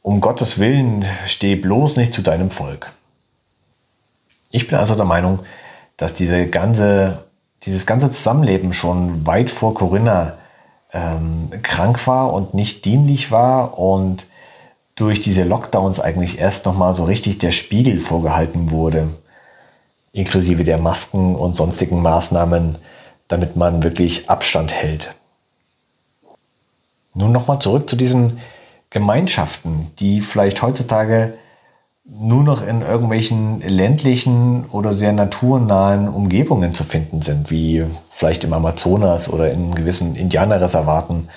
[0.01, 2.91] um Gottes Willen steh bloß nicht zu deinem Volk.
[4.51, 5.39] Ich bin also der Meinung,
[5.97, 7.23] dass diese ganze,
[7.63, 10.37] dieses ganze Zusammenleben schon weit vor Corinna
[10.91, 14.27] ähm, krank war und nicht dienlich war und
[14.95, 19.07] durch diese Lockdowns eigentlich erst nochmal so richtig der Spiegel vorgehalten wurde,
[20.13, 22.77] inklusive der Masken und sonstigen Maßnahmen,
[23.27, 25.15] damit man wirklich Abstand hält.
[27.13, 28.39] Nun nochmal zurück zu diesen
[28.89, 31.33] Gemeinschaften, die vielleicht heutzutage
[32.05, 38.53] nur noch in irgendwelchen ländlichen oder sehr naturnahen Umgebungen zu finden sind, wie vielleicht im
[38.53, 41.29] Amazonas oder in gewissen Indianerreservaten,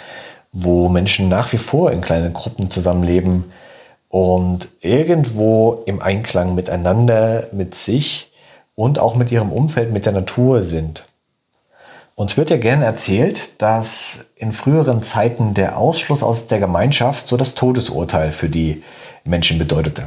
[0.53, 3.45] wo Menschen nach wie vor in kleinen Gruppen zusammenleben
[4.09, 8.26] und irgendwo im Einklang miteinander, mit sich
[8.77, 11.05] und auch mit ihrem Umfeld, mit der Natur sind.
[12.15, 17.37] Uns wird ja gern erzählt, dass in früheren Zeiten der Ausschluss aus der Gemeinschaft so
[17.37, 18.83] das Todesurteil für die
[19.25, 20.05] Menschen bedeutete.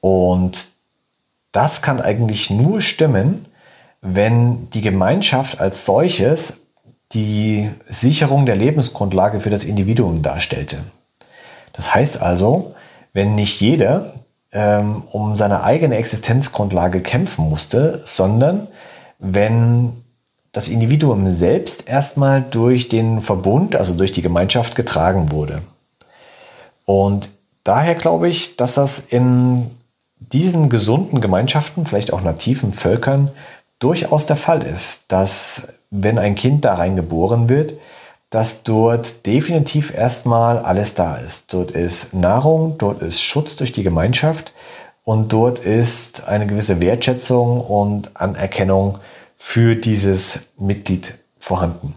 [0.00, 0.68] Und
[1.52, 3.46] das kann eigentlich nur stimmen,
[4.02, 6.58] wenn die Gemeinschaft als solches
[7.12, 10.78] die Sicherung der Lebensgrundlage für das Individuum darstellte.
[11.72, 12.74] Das heißt also,
[13.12, 14.14] wenn nicht jeder
[14.52, 18.68] ähm, um seine eigene Existenzgrundlage kämpfen musste, sondern
[19.18, 19.92] wenn
[20.52, 25.62] das Individuum selbst erstmal durch den Verbund, also durch die Gemeinschaft getragen wurde.
[26.84, 27.30] Und
[27.62, 29.70] daher glaube ich, dass das in
[30.18, 33.30] diesen gesunden Gemeinschaften, vielleicht auch nativen Völkern,
[33.78, 37.74] durchaus der Fall ist, dass wenn ein Kind da reingeboren wird,
[38.30, 41.52] dass dort definitiv erstmal alles da ist.
[41.52, 44.52] Dort ist Nahrung, dort ist Schutz durch die Gemeinschaft
[45.02, 48.98] und dort ist eine gewisse Wertschätzung und Anerkennung
[49.36, 51.94] für dieses Mitglied vorhanden.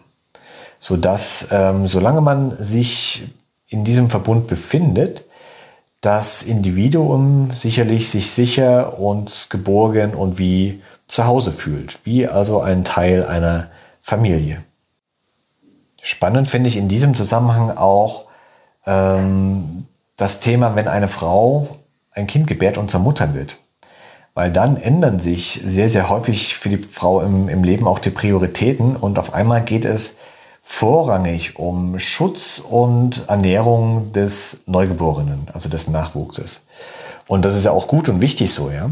[0.80, 3.24] Sodass, ähm, solange man sich
[3.67, 5.26] in diesem Verbund befindet,
[6.02, 12.84] das Individuum sicherlich sich sicher und geborgen und wie zu Hause fühlt, wie also ein
[12.84, 13.69] Teil einer
[14.02, 14.63] Familie.
[16.06, 18.26] Spannend finde ich in diesem Zusammenhang auch
[18.86, 19.88] ähm,
[20.18, 21.80] das Thema, wenn eine Frau
[22.12, 23.58] ein Kind gebärt und zur Mutter wird
[24.34, 28.10] weil dann ändern sich sehr, sehr häufig für die Frau im, im Leben auch die
[28.10, 30.16] Prioritäten und auf einmal geht es
[30.62, 36.63] vorrangig um Schutz und Ernährung des Neugeborenen, also des Nachwuchses.
[37.28, 38.89] Und das ist ja auch gut und wichtig so, ja.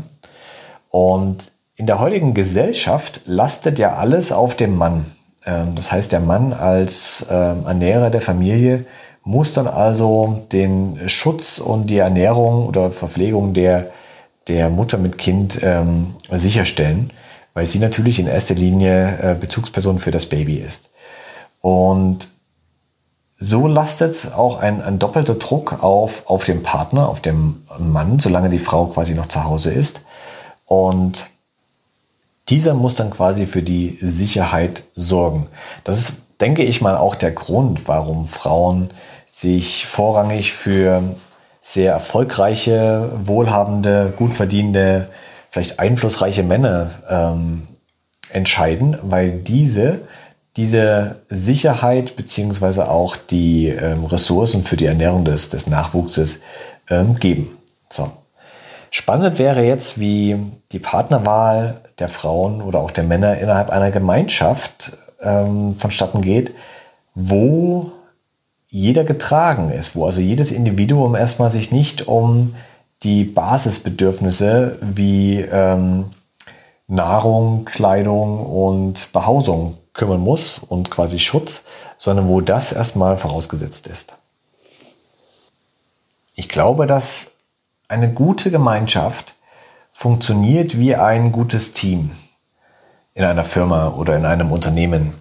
[0.90, 5.06] Und in der heutigen Gesellschaft lastet ja alles auf dem Mann.
[5.46, 8.86] Ähm, das heißt, der Mann als ähm, Ernährer der Familie
[9.24, 13.92] muss dann also den Schutz und die Ernährung oder Verpflegung der
[14.48, 17.12] der Mutter mit Kind ähm, sicherstellen,
[17.54, 20.90] weil sie natürlich in erster Linie äh, Bezugsperson für das Baby ist.
[21.60, 22.30] Und
[23.38, 28.50] so lastet auch ein, ein doppelter Druck auf, auf den Partner, auf dem Mann, solange
[28.50, 30.02] die Frau quasi noch zu Hause ist.
[30.66, 31.30] Und
[32.52, 35.48] dieser muss dann quasi für die Sicherheit sorgen.
[35.84, 38.90] Das ist, denke ich mal, auch der Grund, warum Frauen
[39.26, 41.02] sich vorrangig für
[41.62, 45.08] sehr erfolgreiche, wohlhabende, gut verdienende,
[45.50, 47.68] vielleicht einflussreiche Männer ähm,
[48.32, 50.02] entscheiden, weil diese
[50.58, 56.42] diese Sicherheit beziehungsweise auch die ähm, Ressourcen für die Ernährung des, des Nachwuchses
[56.90, 57.58] ähm, geben.
[57.90, 58.12] So.
[58.94, 60.38] Spannend wäre jetzt, wie
[60.74, 66.54] die Partnerwahl der Frauen oder auch der Männer innerhalb einer Gemeinschaft ähm, vonstatten geht,
[67.16, 67.94] wo
[68.68, 72.54] jeder getragen ist, wo also jedes Individuum erstmal sich nicht um
[73.04, 76.08] die Basisbedürfnisse wie ähm,
[76.88, 81.64] Nahrung, Kleidung und Behausung kümmern muss und quasi Schutz,
[81.98, 84.14] sondern wo das erstmal vorausgesetzt ist.
[86.36, 87.32] Ich glaube, dass
[87.92, 89.36] eine gute Gemeinschaft
[89.90, 92.12] funktioniert wie ein gutes Team
[93.14, 95.14] in einer Firma oder in einem Unternehmen.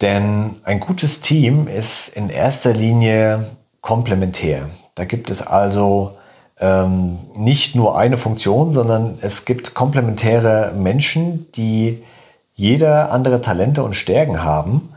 [0.00, 3.44] Denn ein gutes Team ist in erster Linie
[3.82, 4.70] komplementär.
[4.94, 6.16] Da gibt es also
[6.58, 12.02] ähm, nicht nur eine Funktion, sondern es gibt komplementäre Menschen, die
[12.54, 14.94] jeder andere Talente und Stärken haben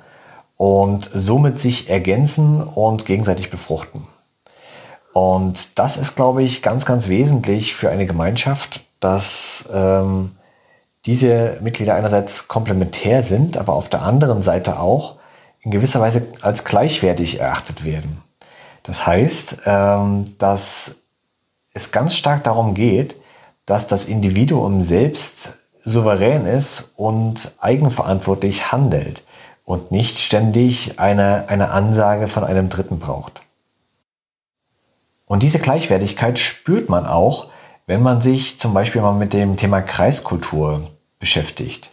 [0.56, 4.08] und somit sich ergänzen und gegenseitig befruchten.
[5.14, 10.32] Und das ist, glaube ich, ganz, ganz wesentlich für eine Gemeinschaft, dass ähm,
[11.06, 15.16] diese Mitglieder einerseits komplementär sind, aber auf der anderen Seite auch
[15.62, 18.18] in gewisser Weise als gleichwertig erachtet werden.
[18.82, 20.96] Das heißt, ähm, dass
[21.74, 23.16] es ganz stark darum geht,
[23.66, 29.24] dass das Individuum selbst souverän ist und eigenverantwortlich handelt
[29.64, 33.42] und nicht ständig eine, eine Ansage von einem Dritten braucht.
[35.34, 37.48] Und diese Gleichwertigkeit spürt man auch,
[37.88, 40.82] wenn man sich zum Beispiel mal mit dem Thema Kreiskultur
[41.18, 41.90] beschäftigt.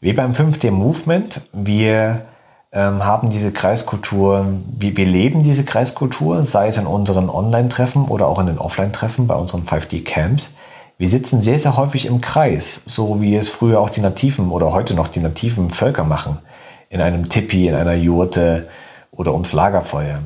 [0.00, 2.22] Wie beim 5D-Movement, wir
[2.72, 4.46] ähm, haben diese Kreiskultur,
[4.76, 9.28] wir, wir leben diese Kreiskultur, sei es in unseren Online-Treffen oder auch in den Offline-Treffen
[9.28, 10.50] bei unseren 5D-Camps.
[10.98, 14.72] Wir sitzen sehr, sehr häufig im Kreis, so wie es früher auch die nativen oder
[14.72, 16.38] heute noch die nativen Völker machen.
[16.90, 18.66] In einem Tipi, in einer Jurte
[19.12, 20.18] oder ums Lagerfeuer.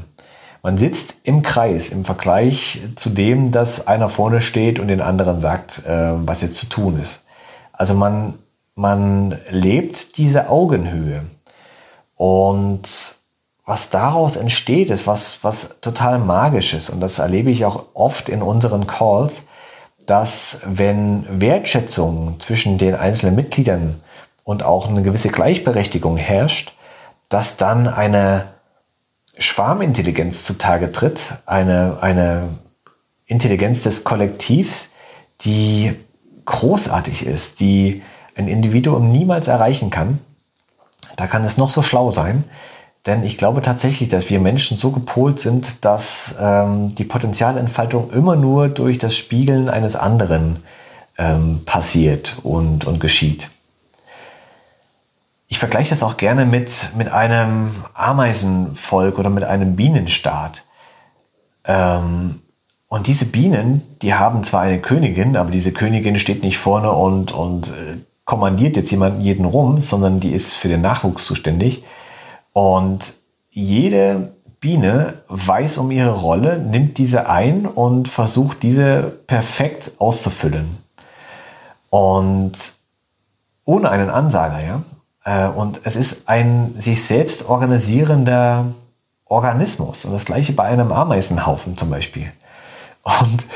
[0.63, 5.41] Man sitzt im Kreis im Vergleich zu dem, dass einer vorne steht und den anderen
[5.41, 7.23] sagt, äh, was jetzt zu tun ist.
[7.73, 8.35] Also man,
[8.75, 11.23] man lebt diese Augenhöhe.
[12.17, 13.15] Und
[13.65, 16.91] was daraus entsteht, ist was, was total magisches.
[16.91, 19.43] Und das erlebe ich auch oft in unseren Calls,
[20.07, 24.01] dass wenn Wertschätzung zwischen den einzelnen Mitgliedern
[24.43, 26.73] und auch eine gewisse Gleichberechtigung herrscht,
[27.29, 28.47] dass dann eine
[29.39, 32.49] Schwarmintelligenz zutage tritt, eine, eine
[33.27, 34.91] Intelligenz des Kollektivs,
[35.43, 35.95] die
[36.45, 38.03] großartig ist, die
[38.35, 40.19] ein Individuum niemals erreichen kann.
[41.17, 42.45] Da kann es noch so schlau sein,
[43.07, 48.37] denn ich glaube tatsächlich, dass wir Menschen so gepolt sind, dass ähm, die Potenzialentfaltung immer
[48.37, 50.63] nur durch das Spiegeln eines anderen
[51.17, 53.51] ähm, passiert und, und geschieht.
[55.49, 60.65] Ich vergleiche das auch gerne mit, mit einem Ameisenvolk oder mit einem Bienenstaat.
[61.65, 62.43] Ähm,
[62.87, 67.33] und diese Bienen, die haben zwar eine Königin, aber diese Königin steht nicht vorne und,
[67.33, 71.83] und äh, kommandiert jetzt jemanden jeden rum, sondern die ist für den Nachwuchs zuständig.
[72.53, 73.15] Und
[73.51, 80.79] jede Biene weiß um ihre Rolle, nimmt diese ein und versucht diese perfekt auszufüllen.
[81.89, 82.53] Und
[83.65, 84.83] ohne einen Ansager, ja.
[85.29, 88.73] Äh, und es ist ein sich selbst organisierender
[89.27, 90.05] Organismus.
[90.05, 92.33] Und das gleiche bei einem Ameisenhaufen zum Beispiel.
[93.03, 93.47] Und,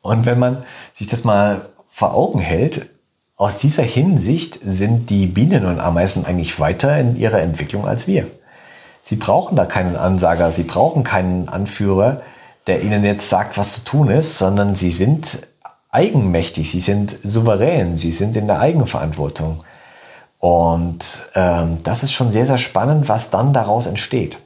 [0.00, 2.86] und wenn man sich das mal vor Augen hält,
[3.36, 8.26] aus dieser Hinsicht sind die Bienen und Ameisen eigentlich weiter in ihrer Entwicklung als wir.
[9.02, 12.20] Sie brauchen da keinen Ansager, sie brauchen keinen Anführer,
[12.66, 15.48] der ihnen jetzt sagt, was zu tun ist, sondern sie sind
[15.88, 19.64] eigenmächtig, sie sind souverän, sie sind in der Eigenverantwortung.
[20.40, 24.38] Und ähm, das ist schon sehr, sehr spannend, was dann daraus entsteht.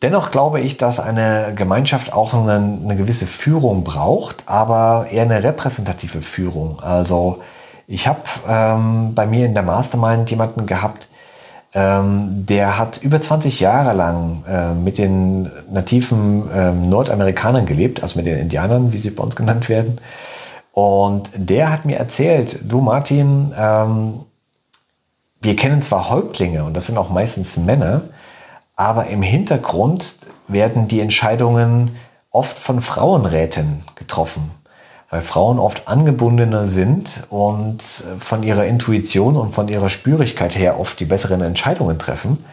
[0.00, 5.42] Dennoch glaube ich, dass eine Gemeinschaft auch eine, eine, gewisse Führung braucht, aber eher eine
[5.42, 6.80] repräsentative Führung.
[6.80, 7.42] Also
[7.86, 11.08] ich habe ähm, bei mir in der Mastermind jemanden gehabt,
[11.74, 18.18] ähm, der hat über 20 Jahre lang äh, mit den nativen ähm, Nordamerikanern gelebt, also
[18.18, 19.98] mit den Indianern, wie sie bei uns genannt werden.
[20.72, 24.20] Und der hat mir erzählt, du Martin, ähm,
[25.40, 28.02] wir kennen zwar Häuptlinge und das sind auch meistens Männer,
[28.76, 30.16] aber im Hintergrund
[30.48, 31.96] werden die Entscheidungen
[32.30, 34.50] oft von Frauenräten getroffen,
[35.08, 41.00] weil Frauen oft angebundener sind und von ihrer Intuition und von ihrer Spürigkeit her oft
[41.00, 42.44] die besseren Entscheidungen treffen.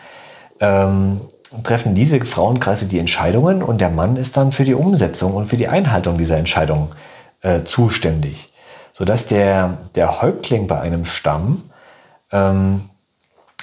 [0.59, 1.21] Ähm,
[1.63, 5.55] treffen diese Frauenkreise die Entscheidungen und der Mann ist dann für die Umsetzung und für
[5.55, 7.16] die Einhaltung dieser Entscheidungen äh,
[7.63, 8.49] zuständig.
[8.91, 11.63] Sodass der, der Häuptling bei einem Stamm
[12.31, 12.89] ähm,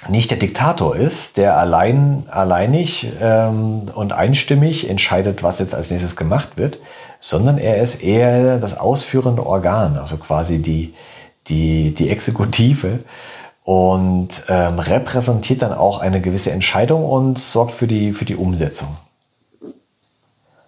[0.07, 6.15] nicht der Diktator ist, der allein, alleinig ähm, und einstimmig entscheidet, was jetzt als nächstes
[6.15, 6.77] gemacht wird,
[7.19, 10.93] sondern er ist eher das ausführende Organ, also quasi die,
[11.47, 12.99] die, die Exekutive
[13.63, 18.95] und ähm, repräsentiert dann auch eine gewisse Entscheidung und sorgt für die, für die Umsetzung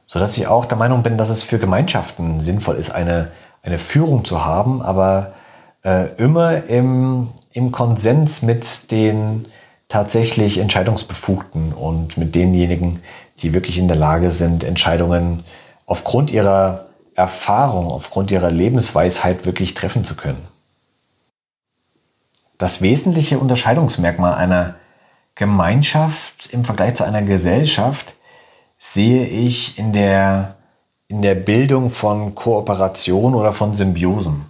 [0.08, 3.30] sodass ich auch der Meinung bin, dass es für Gemeinschaften sinnvoll ist, eine,
[3.62, 5.34] eine Führung zu haben, aber
[5.84, 9.46] äh, immer im, im Konsens mit den
[9.90, 13.02] tatsächlich Entscheidungsbefugten und mit denjenigen,
[13.40, 15.44] die wirklich in der Lage sind, Entscheidungen
[15.86, 20.42] aufgrund ihrer Erfahrung, aufgrund ihrer Lebensweisheit wirklich treffen zu können.
[22.58, 24.76] Das wesentliche Unterscheidungsmerkmal einer
[25.36, 28.16] Gemeinschaft im Vergleich zu einer Gesellschaft
[28.78, 30.56] sehe ich in der,
[31.08, 34.46] in der Bildung von Kooperation oder von Symbiosen.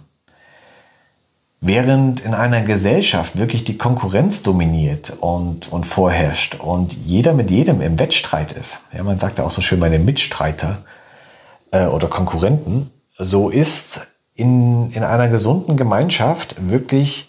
[1.60, 7.80] Während in einer Gesellschaft wirklich die Konkurrenz dominiert und, und vorherrscht und jeder mit jedem
[7.80, 10.78] im Wettstreit ist, ja, man sagt ja auch so schön bei den Mitstreiter
[11.72, 17.28] äh, oder Konkurrenten, so ist in, in einer gesunden Gemeinschaft wirklich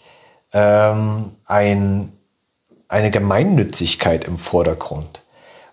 [0.52, 2.12] ähm, ein,
[2.86, 5.22] eine Gemeinnützigkeit im Vordergrund.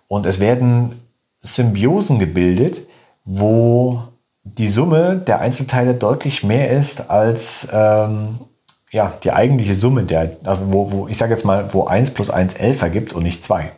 [0.07, 1.06] Und es werden
[1.37, 2.81] Symbiosen gebildet,
[3.23, 4.03] wo
[4.43, 8.39] die Summe der Einzelteile deutlich mehr ist als ähm,
[8.91, 12.29] ja, die eigentliche Summe der, also wo, wo ich sage jetzt mal, wo 1 plus
[12.29, 13.71] 1 11 ergibt und nicht 2.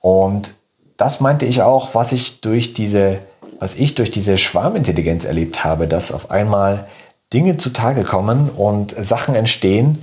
[0.00, 0.54] Und
[0.96, 3.18] das meinte ich auch, was ich durch diese,
[3.58, 6.86] was ich durch diese Schwarmintelligenz erlebt habe, dass auf einmal
[7.32, 10.02] Dinge zutage kommen und Sachen entstehen,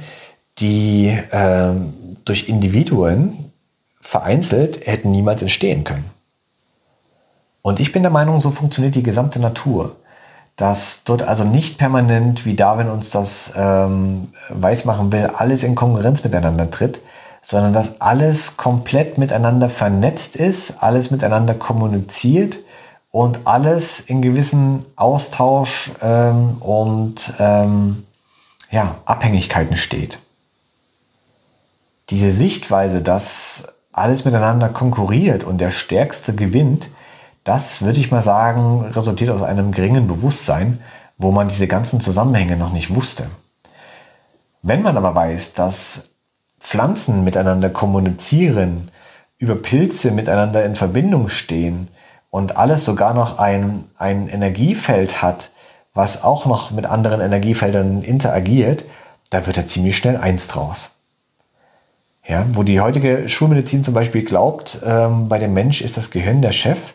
[0.59, 1.73] die äh,
[2.25, 3.51] durch Individuen
[3.99, 6.05] vereinzelt hätten niemals entstehen können.
[7.62, 9.95] Und ich bin der Meinung, so funktioniert die gesamte Natur.
[10.55, 16.24] Dass dort also nicht permanent, wie Darwin uns das ähm, weismachen will, alles in Konkurrenz
[16.24, 16.99] miteinander tritt,
[17.41, 22.58] sondern dass alles komplett miteinander vernetzt ist, alles miteinander kommuniziert
[23.12, 28.03] und alles in gewissen Austausch ähm, und ähm,
[28.72, 30.20] ja, Abhängigkeiten steht.
[32.10, 36.89] Diese Sichtweise, dass alles miteinander konkurriert und der Stärkste gewinnt,
[37.47, 40.79] das würde ich mal sagen, resultiert aus einem geringen Bewusstsein,
[41.17, 43.27] wo man diese ganzen Zusammenhänge noch nicht wusste.
[44.61, 46.09] Wenn man aber weiß, dass
[46.59, 48.91] Pflanzen miteinander kommunizieren,
[49.37, 51.87] über Pilze miteinander in Verbindung stehen
[52.29, 55.51] und alles sogar noch ein, ein Energiefeld hat,
[55.93, 58.83] was auch noch mit anderen Energiefeldern interagiert,
[59.29, 60.91] da wird er ziemlich schnell eins draus.
[62.27, 66.41] Ja, wo die heutige Schulmedizin zum Beispiel glaubt, ähm, bei dem Mensch ist das Gehirn
[66.41, 66.93] der Chef,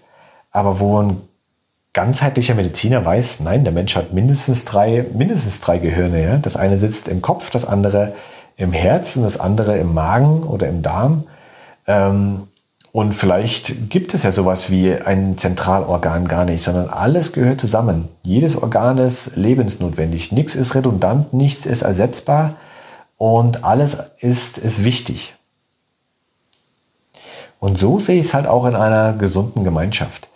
[0.52, 1.20] aber wo ein
[1.92, 6.22] ganzheitlicher Mediziner weiß, nein, der Mensch hat mindestens drei, mindestens drei Gehirne.
[6.22, 6.36] Ja?
[6.36, 8.14] Das eine sitzt im Kopf, das andere
[8.56, 11.24] im Herz und das andere im Magen oder im Darm.
[11.86, 12.48] Ähm,
[12.92, 18.08] und vielleicht gibt es ja sowas wie ein Zentralorgan gar nicht, sondern alles gehört zusammen.
[18.22, 20.30] Jedes Organ ist lebensnotwendig.
[20.30, 22.56] Nichts ist redundant, nichts ist ersetzbar
[23.16, 25.34] und alles ist, ist wichtig.
[27.60, 30.28] Und so sehe ich es halt auch in einer gesunden Gemeinschaft,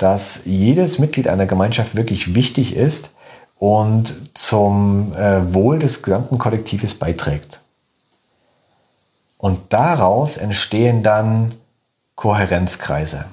[0.00, 3.10] dass jedes Mitglied einer Gemeinschaft wirklich wichtig ist
[3.58, 7.60] und zum äh, Wohl des gesamten Kollektives beiträgt.
[9.36, 11.54] Und daraus entstehen dann
[12.14, 13.26] Kohärenzkreise.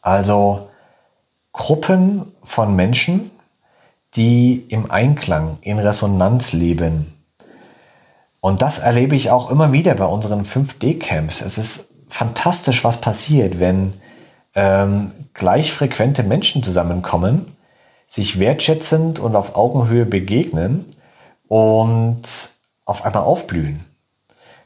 [0.00, 0.68] Also
[1.52, 3.32] Gruppen von Menschen,
[4.14, 7.14] die im Einklang, in Resonanz leben.
[8.40, 11.40] Und das erlebe ich auch immer wieder bei unseren 5D-Camps.
[11.40, 13.94] Es ist fantastisch, was passiert, wenn
[14.56, 17.56] ähm, gleichfrequente Menschen zusammenkommen,
[18.08, 20.96] sich wertschätzend und auf Augenhöhe begegnen
[21.46, 22.22] und
[22.84, 23.84] auf einmal aufblühen.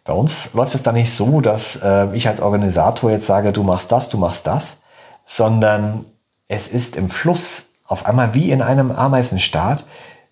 [0.04, 3.62] Bei uns läuft es dann nicht so, dass äh, ich als Organisator jetzt sage, du
[3.62, 4.78] machst das, du machst das,
[5.24, 6.06] sondern
[6.48, 9.84] es ist im Fluss auf einmal wie in einem Ameisenstaat,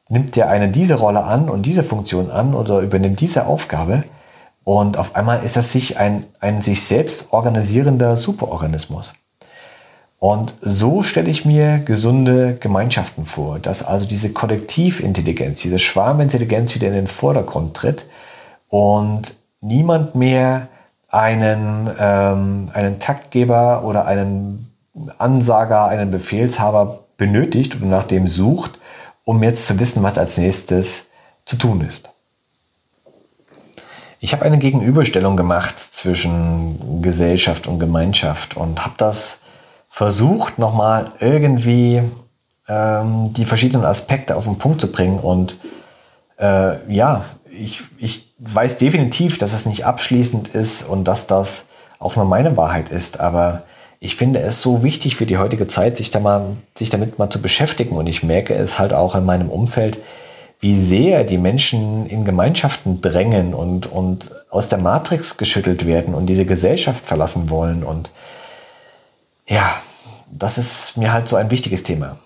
[0.09, 4.05] nimmt der eine diese Rolle an und diese Funktion an oder übernimmt diese Aufgabe
[4.65, 9.13] und auf einmal ist das sich ein, ein sich selbst organisierender Superorganismus.
[10.21, 16.89] Und so stelle ich mir gesunde Gemeinschaften vor, dass also diese Kollektivintelligenz, diese Schwarmintelligenz wieder
[16.89, 18.07] in den Vordergrund tritt
[18.69, 20.69] und niemand mehr
[21.09, 24.73] einen, ähm, einen Taktgeber oder einen
[25.19, 28.79] Ansager, einen Befehlshaber benötigt oder nach dem sucht,
[29.25, 31.07] um jetzt zu wissen, was als nächstes
[31.45, 32.11] zu tun ist.
[34.21, 39.43] Ich habe eine Gegenüberstellung gemacht zwischen Gesellschaft und Gemeinschaft und habe das
[39.89, 42.03] versucht, nochmal irgendwie
[42.69, 45.19] ähm, die verschiedenen Aspekte auf den Punkt zu bringen.
[45.19, 45.57] Und
[46.39, 51.65] äh, ja, ich, ich weiß definitiv, dass es nicht abschließend ist und dass das
[51.99, 53.65] auch nur meine Wahrheit ist, aber
[54.01, 57.31] ich finde es so wichtig für die heutige Zeit, sich, da mal, sich damit mal
[57.31, 57.97] zu beschäftigen.
[57.97, 59.99] Und ich merke es halt auch in meinem Umfeld,
[60.61, 66.27] wie sehr die Menschen in Gemeinschaften drängen und, und aus der Matrix geschüttelt werden und
[66.27, 67.83] diese Gesellschaft verlassen wollen.
[67.83, 68.11] Und
[69.49, 69.75] ja,
[70.31, 72.17] das ist mir halt so ein wichtiges Thema.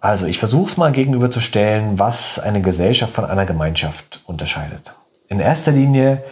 [0.00, 4.94] Also, ich versuche es mal gegenüberzustellen, was eine Gesellschaft von einer Gemeinschaft unterscheidet.
[5.28, 6.22] In erster Linie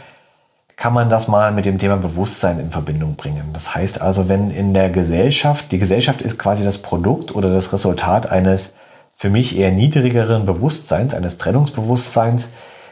[0.77, 3.51] kann man das mal mit dem Thema Bewusstsein in Verbindung bringen.
[3.53, 7.73] Das heißt also, wenn in der Gesellschaft, die Gesellschaft ist quasi das Produkt oder das
[7.73, 8.73] Resultat eines
[9.15, 12.49] für mich eher niedrigeren Bewusstseins, eines Trennungsbewusstseins,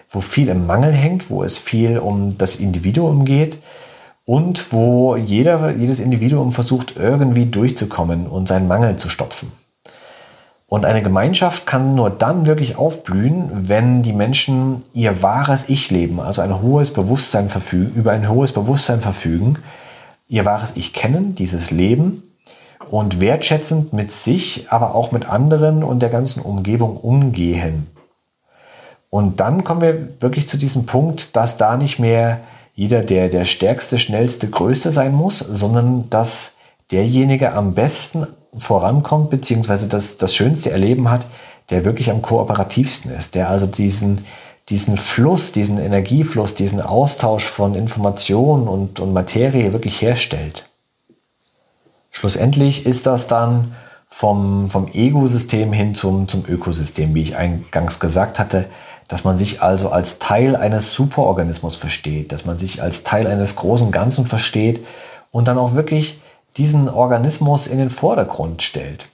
[0.08, 3.58] wo viel im Mangel hängt, wo es viel um das Individuum geht
[4.26, 9.52] und wo jeder, jedes Individuum versucht, irgendwie durchzukommen und seinen Mangel zu stopfen.
[10.68, 16.20] Und eine Gemeinschaft kann nur dann wirklich aufblühen, wenn die Menschen ihr wahres Ich leben,
[16.20, 19.58] also ein hohes Bewusstsein verfügen, über ein hohes Bewusstsein verfügen,
[20.26, 22.24] ihr wahres Ich kennen, dieses Leben
[22.90, 27.86] und wertschätzend mit sich, aber auch mit anderen und der ganzen Umgebung umgehen.
[29.08, 32.40] Und dann kommen wir wirklich zu diesem Punkt, dass da nicht mehr
[32.76, 36.52] jeder der, der stärkste, schnellste, größte sein muss, sondern dass
[36.92, 41.26] derjenige am besten vorankommt, beziehungsweise das, das schönste Erleben hat,
[41.70, 44.26] der wirklich am kooperativsten ist, der also diesen,
[44.68, 50.68] diesen Fluss, diesen Energiefluss, diesen Austausch von Informationen und, und Materie wirklich herstellt.
[52.10, 53.74] Schlussendlich ist das dann
[54.06, 58.66] vom, vom Ego-System hin zum, zum Ökosystem, wie ich eingangs gesagt hatte,
[59.08, 63.56] dass man sich also als Teil eines Superorganismus versteht, dass man sich als Teil eines
[63.56, 64.84] großen Ganzen versteht
[65.30, 66.20] und dann auch wirklich
[66.56, 69.06] diesen Organismus in den Vordergrund stellt.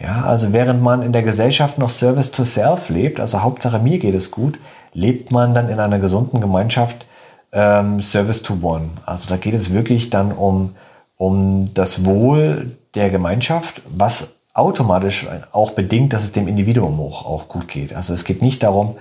[0.00, 3.98] Ja, also während man in der Gesellschaft noch Service to Self lebt, also Hauptsache mir
[3.98, 4.58] geht es gut,
[4.92, 7.04] lebt man dann in einer gesunden Gemeinschaft
[7.52, 8.90] ähm, Service to One.
[9.06, 10.76] Also da geht es wirklich dann um,
[11.16, 17.48] um das Wohl der Gemeinschaft, was automatisch auch bedingt, dass es dem Individuum auch, auch
[17.48, 17.94] gut geht.
[17.94, 18.96] Also es geht nicht darum,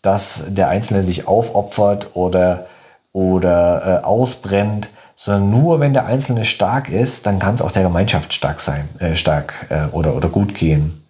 [0.00, 2.66] dass der Einzelne sich aufopfert oder,
[3.12, 7.84] oder äh, ausbrennt, sondern nur wenn der Einzelne stark ist, dann kann es auch der
[7.84, 11.04] Gemeinschaft stark sein, äh, stark äh, oder, oder gut gehen.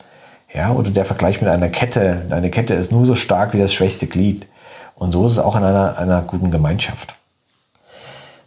[0.53, 2.27] Ja, oder der Vergleich mit einer Kette.
[2.29, 4.47] Eine Kette ist nur so stark wie das schwächste Glied.
[4.95, 7.15] Und so ist es auch in einer, einer guten Gemeinschaft.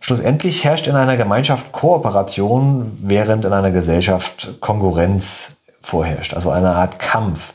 [0.06, 6.36] Schlussendlich herrscht in einer Gemeinschaft Kooperation, während in einer Gesellschaft Konkurrenz vorherrscht.
[6.36, 7.54] Also eine Art Kampf,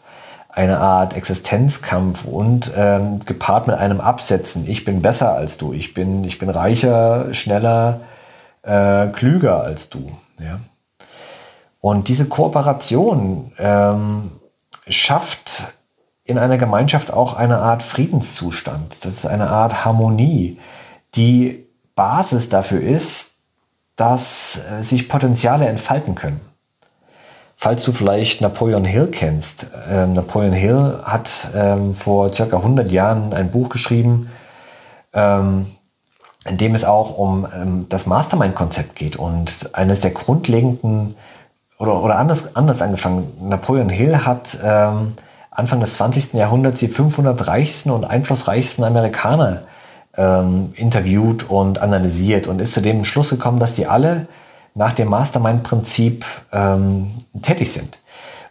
[0.49, 4.69] eine Art Existenzkampf und ähm, gepaart mit einem Absetzen.
[4.69, 8.01] Ich bin besser als du, ich bin, ich bin reicher, schneller,
[8.63, 10.11] äh, klüger als du.
[10.41, 10.59] Ja?
[11.81, 14.33] Und diese Kooperation ähm,
[14.89, 15.69] schafft
[16.25, 19.05] in einer Gemeinschaft auch eine Art Friedenszustand.
[19.05, 20.59] Das ist eine Art Harmonie,
[21.15, 21.70] die
[22.01, 23.33] Basis dafür ist,
[23.95, 26.41] dass äh, sich Potenziale entfalten können.
[27.55, 33.35] Falls du vielleicht Napoleon Hill kennst, äh, Napoleon Hill hat ähm, vor circa 100 Jahren
[33.35, 34.31] ein Buch geschrieben,
[35.13, 35.67] ähm,
[36.47, 39.17] in dem es auch um ähm, das Mastermind-Konzept geht.
[39.17, 41.17] Und eines der grundlegenden,
[41.79, 45.17] oder, oder anders, anders angefangen, Napoleon Hill hat ähm,
[45.51, 46.33] Anfang des 20.
[46.33, 49.65] Jahrhunderts die 500 reichsten und einflussreichsten Amerikaner
[50.21, 54.27] ähm, interviewt und analysiert und ist zu dem Schluss gekommen, dass die alle
[54.75, 57.99] nach dem Mastermind-Prinzip ähm, tätig sind.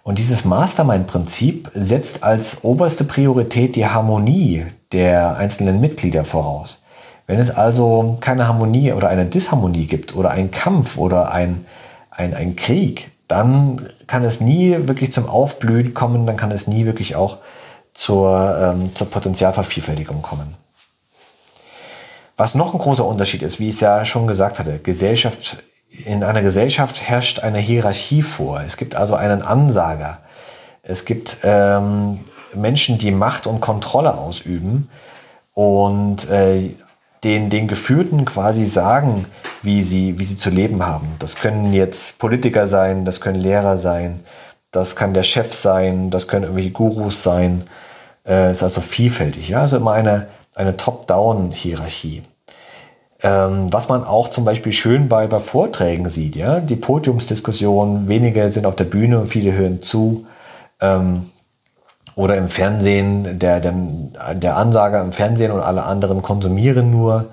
[0.04, 6.82] Und dieses Mastermind-Prinzip setzt als oberste Priorität die Harmonie der einzelnen Mitglieder voraus.
[7.28, 11.66] Wenn es also keine Harmonie oder eine Disharmonie gibt oder einen Kampf oder ein,
[12.10, 16.86] ein, ein Krieg, dann kann es nie wirklich zum Aufblühen kommen, dann kann es nie
[16.86, 17.38] wirklich auch
[17.94, 20.56] zur, ähm, zur Potenzialvervielfältigung kommen.
[22.40, 25.62] Was noch ein großer Unterschied ist, wie ich es ja schon gesagt hatte, Gesellschaft,
[26.06, 28.62] in einer Gesellschaft herrscht eine Hierarchie vor.
[28.62, 30.20] Es gibt also einen Ansager.
[30.82, 32.22] Es gibt ähm,
[32.56, 34.90] Menschen, die Macht und Kontrolle ausüben
[35.54, 36.70] und äh,
[37.26, 39.26] den, den Geführten quasi sagen,
[39.62, 41.08] wie sie, wie sie zu leben haben.
[41.20, 44.22] Das können jetzt Politiker sein, das können Lehrer sein,
[44.72, 47.64] das kann der Chef sein, das können irgendwelche Gurus sein.
[48.24, 49.50] Es äh, ist also vielfältig.
[49.50, 49.60] Ja?
[49.60, 50.28] Also immer eine,
[50.60, 52.22] eine Top-Down-Hierarchie.
[53.22, 58.48] Ähm, was man auch zum Beispiel schön bei, bei Vorträgen sieht, ja, die Podiumsdiskussion, wenige
[58.50, 60.26] sind auf der Bühne und viele hören zu.
[60.80, 61.30] Ähm,
[62.16, 63.74] oder im Fernsehen, der, der,
[64.34, 67.28] der Ansager im Fernsehen und alle anderen konsumieren nur.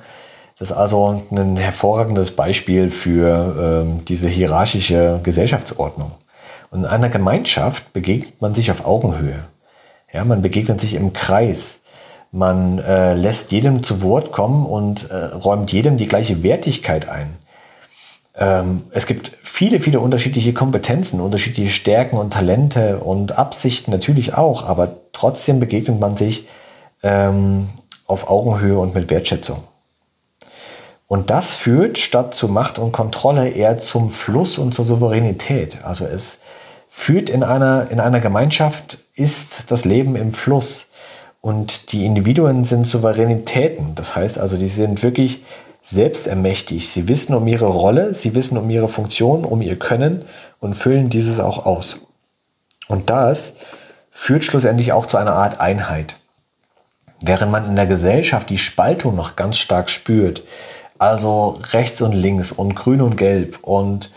[0.58, 6.12] Das ist also ein hervorragendes Beispiel für ähm, diese hierarchische Gesellschaftsordnung.
[6.70, 9.44] Und in einer Gemeinschaft begegnet man sich auf Augenhöhe.
[10.12, 11.80] Ja, man begegnet sich im Kreis.
[12.36, 17.34] Man äh, lässt jedem zu Wort kommen und äh, räumt jedem die gleiche Wertigkeit ein.
[18.36, 24.66] Ähm, es gibt viele, viele unterschiedliche Kompetenzen, unterschiedliche Stärken und Talente und Absichten natürlich auch,
[24.66, 26.46] aber trotzdem begegnet man sich
[27.02, 27.70] ähm,
[28.06, 29.64] auf Augenhöhe und mit Wertschätzung.
[31.06, 35.78] Und das führt statt zu Macht und Kontrolle eher zum Fluss und zur Souveränität.
[35.84, 36.40] Also es
[36.86, 40.84] führt in einer, in einer Gemeinschaft, ist das Leben im Fluss.
[41.40, 43.94] Und die Individuen sind Souveränitäten.
[43.94, 45.44] Das heißt also, die sind wirklich
[45.82, 46.88] selbstermächtigt.
[46.88, 50.24] Sie wissen um ihre Rolle, sie wissen um ihre Funktion, um ihr Können
[50.58, 51.98] und füllen dieses auch aus.
[52.88, 53.56] Und das
[54.10, 56.16] führt schlussendlich auch zu einer Art Einheit.
[57.20, 60.42] Während man in der Gesellschaft die Spaltung noch ganz stark spürt,
[60.98, 64.10] also rechts und links und grün und gelb und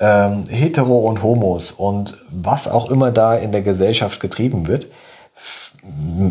[0.00, 4.88] ähm, hetero und homos und was auch immer da in der Gesellschaft getrieben wird,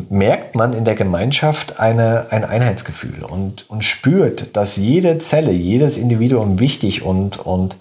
[0.09, 5.97] merkt man in der Gemeinschaft eine, ein Einheitsgefühl und, und spürt, dass jede Zelle, jedes
[5.97, 7.77] Individuum wichtig und, und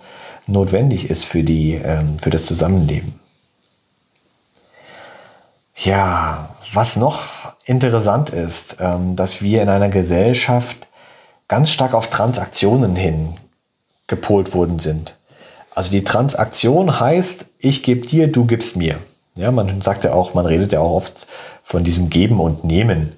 [0.47, 3.21] notwendig ist für, die, ähm, für das Zusammenleben.
[5.77, 7.23] Ja, was noch
[7.65, 10.89] interessant ist, ähm, dass wir in einer Gesellschaft
[11.49, 13.35] ganz stark auf Transaktionen hin
[14.07, 15.17] gepolt worden sind.
[15.75, 18.99] Also die Transaktion heißt, ich gebe dir, du gibst mir.
[19.35, 21.27] Ja, man sagt ja auch, man redet ja auch oft
[21.63, 23.13] von diesem Geben und Nehmen.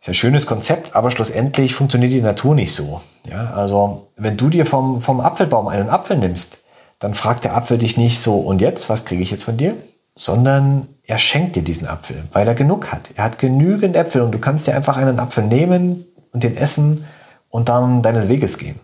[0.00, 3.00] Ist ein schönes Konzept, aber schlussendlich funktioniert die Natur nicht so.
[3.28, 6.58] Ja, also wenn du dir vom, vom Apfelbaum einen Apfel nimmst,
[6.98, 9.74] dann fragt der Apfel dich nicht so, und jetzt, was kriege ich jetzt von dir?
[10.14, 13.10] Sondern er schenkt dir diesen Apfel, weil er genug hat.
[13.16, 17.04] Er hat genügend Äpfel und du kannst dir einfach einen Apfel nehmen und den essen
[17.50, 18.80] und dann deines Weges gehen.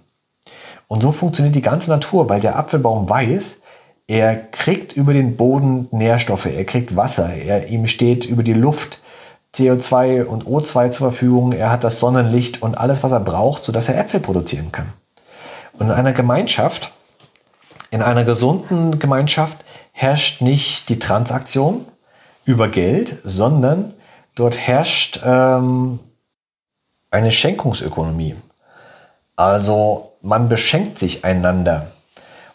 [0.88, 3.58] Und so funktioniert die ganze Natur, weil der Apfelbaum weiß,
[4.06, 9.00] er kriegt über den Boden Nährstoffe, er kriegt Wasser, er, ihm steht über die Luft
[9.54, 13.88] CO2 und O2 zur Verfügung, er hat das Sonnenlicht und alles, was er braucht, sodass
[13.88, 14.92] er Äpfel produzieren kann.
[15.74, 16.92] Und in einer Gemeinschaft,
[17.90, 21.86] in einer gesunden Gemeinschaft herrscht nicht die Transaktion
[22.44, 23.94] über Geld, sondern
[24.34, 26.00] dort herrscht ähm,
[27.10, 28.36] eine Schenkungsökonomie.
[29.36, 31.92] Also man beschenkt sich einander.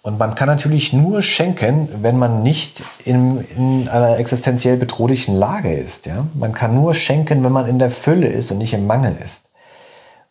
[0.02, 5.74] Und man kann natürlich nur schenken, wenn man nicht in, in, einer existenziell bedrohlichen Lage
[5.74, 6.06] ist.
[6.06, 6.28] Ja?
[6.34, 9.50] Man kann nur schenken, wenn man in der Fülle ist und nicht im Mangel ist.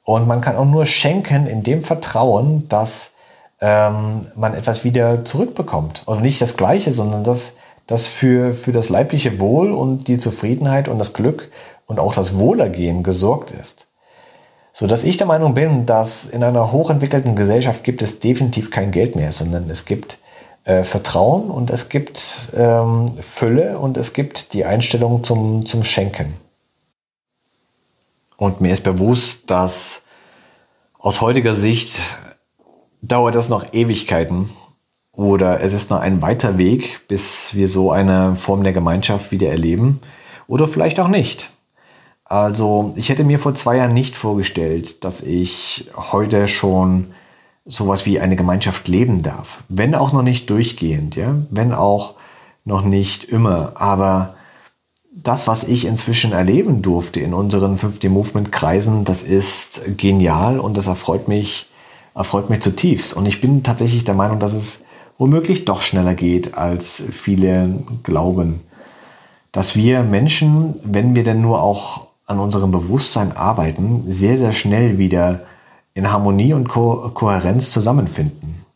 [0.03, 3.13] Und man kann auch nur schenken in dem Vertrauen, dass
[3.61, 6.03] ähm, man etwas wieder zurückbekommt.
[6.07, 7.55] Und nicht das Gleiche, sondern das,
[7.87, 11.51] das für, für das leibliche Wohl und die Zufriedenheit und das Glück
[11.87, 13.87] und auch das Wohlergehen gesorgt ist.
[14.79, 18.91] So dass ich der Meinung bin, dass in einer hochentwickelten Gesellschaft gibt es definitiv kein
[18.91, 20.19] Geld mehr, sondern es gibt
[20.65, 26.35] äh, Vertrauen und es gibt ähm, Fülle und es gibt die Einstellung zum, zum Schenken.
[28.37, 30.03] Und mir ist bewusst, dass
[30.99, 32.03] aus heutiger Sicht
[33.01, 34.51] dauert das noch Ewigkeiten
[35.13, 39.49] oder es ist noch ein weiter Weg, bis wir so eine Form der Gemeinschaft wieder
[39.49, 40.03] erleben
[40.47, 41.49] oder vielleicht auch nicht.
[42.29, 47.07] Also ich hätte mir vor zwei Jahren nicht vorgestellt, dass ich heute schon
[47.65, 49.63] sowas wie eine Gemeinschaft leben darf.
[49.69, 52.15] Wenn auch noch nicht durchgehend, ja, wenn auch
[52.65, 53.73] noch nicht immer.
[53.77, 54.35] Aber
[55.15, 61.29] das, was ich inzwischen erleben durfte in unseren 5D-Movement-Kreisen, das ist genial und das erfreut
[61.29, 61.67] mich,
[62.15, 63.15] erfreut mich zutiefst.
[63.15, 64.85] Und ich bin tatsächlich der Meinung, dass es
[65.17, 68.61] womöglich doch schneller geht, als viele glauben.
[69.53, 74.99] Dass wir Menschen, wenn wir denn nur auch an unserem Bewusstsein arbeiten, sehr, sehr schnell
[74.99, 75.43] wieder
[75.95, 78.67] in Harmonie und Ko Kohärenz zusammenfinden.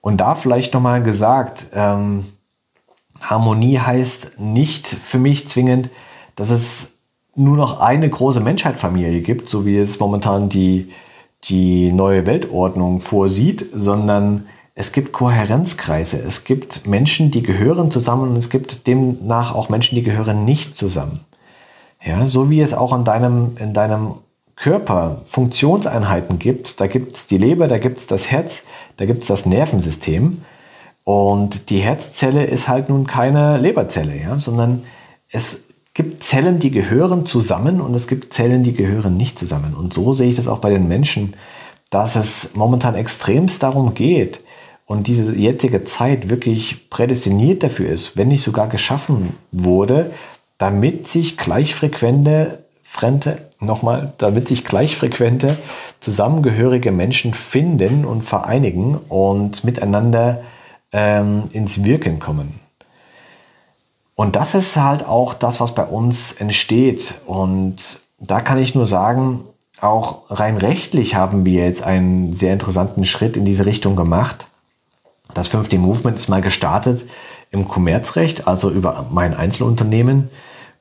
[0.00, 2.26] Und da vielleicht nochmal gesagt, ähm,
[3.20, 5.88] Harmonie heißt nicht für mich zwingend,
[6.36, 6.92] dass es
[7.34, 10.92] nur noch eine große Menschheitsfamilie gibt, so wie es momentan die,
[11.44, 16.18] die neue Weltordnung vorsieht, sondern es gibt Kohärenzkreise.
[16.18, 20.76] Es gibt Menschen, die gehören zusammen und es gibt demnach auch Menschen, die gehören nicht
[20.76, 21.20] zusammen.
[22.04, 24.14] Ja, so wie es auch in deinem, in deinem
[24.54, 28.64] Körper Funktionseinheiten gibt, da gibt es die Leber, da gibt es das Herz,
[28.96, 30.42] da gibt es das Nervensystem.
[31.04, 34.84] Und die Herzzelle ist halt nun keine Leberzelle, ja, sondern
[35.30, 39.74] es gibt Zellen, die gehören zusammen und es gibt Zellen, die gehören nicht zusammen.
[39.74, 41.34] Und so sehe ich das auch bei den Menschen,
[41.90, 44.40] dass es momentan extremst darum geht
[44.86, 50.12] und diese jetzige Zeit wirklich prädestiniert dafür ist, wenn nicht sogar geschaffen wurde,
[50.58, 55.58] damit sich gleichfrequente, Frente, nochmal, damit sich gleichfrequente,
[56.00, 60.42] zusammengehörige Menschen finden und vereinigen und miteinander
[60.92, 62.60] ähm, ins Wirken kommen.
[64.14, 67.16] Und das ist halt auch das, was bei uns entsteht.
[67.26, 69.44] Und da kann ich nur sagen,
[69.80, 74.46] auch rein rechtlich haben wir jetzt einen sehr interessanten Schritt in diese Richtung gemacht.
[75.34, 77.04] Das 5D Movement ist mal gestartet
[77.50, 80.30] im Kommerzrecht, also über mein Einzelunternehmen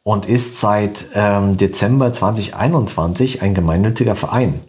[0.05, 4.61] und ist seit ähm, Dezember 2021 ein gemeinnütziger Verein.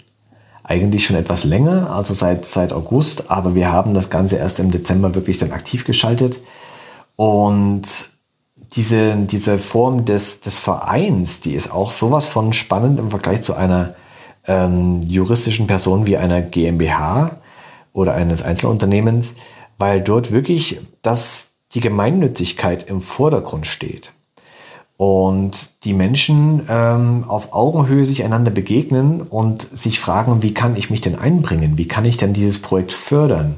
[0.64, 4.70] Eigentlich schon etwas länger, also seit, seit August, aber wir haben das Ganze erst im
[4.70, 6.40] Dezember wirklich dann aktiv geschaltet.
[7.16, 7.82] Und
[8.72, 13.52] diese, diese Form des, des Vereins, die ist auch sowas von spannend im Vergleich zu
[13.52, 13.94] einer
[14.46, 17.36] ähm, juristischen Person wie einer GmbH
[17.92, 19.34] oder eines Einzelunternehmens,
[19.76, 24.12] weil dort wirklich das, die Gemeinnützigkeit im Vordergrund steht.
[24.96, 30.88] Und die Menschen ähm, auf Augenhöhe sich einander begegnen und sich fragen, wie kann ich
[30.88, 31.76] mich denn einbringen?
[31.76, 33.56] Wie kann ich denn dieses Projekt fördern?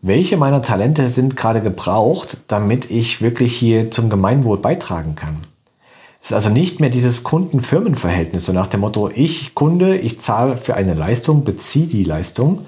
[0.00, 5.46] Welche meiner Talente sind gerade gebraucht, damit ich wirklich hier zum Gemeinwohl beitragen kann?
[6.20, 10.56] Es ist also nicht mehr dieses Kunden-Firmen-Verhältnis, so nach dem Motto, ich Kunde, ich zahle
[10.56, 12.66] für eine Leistung, beziehe die Leistung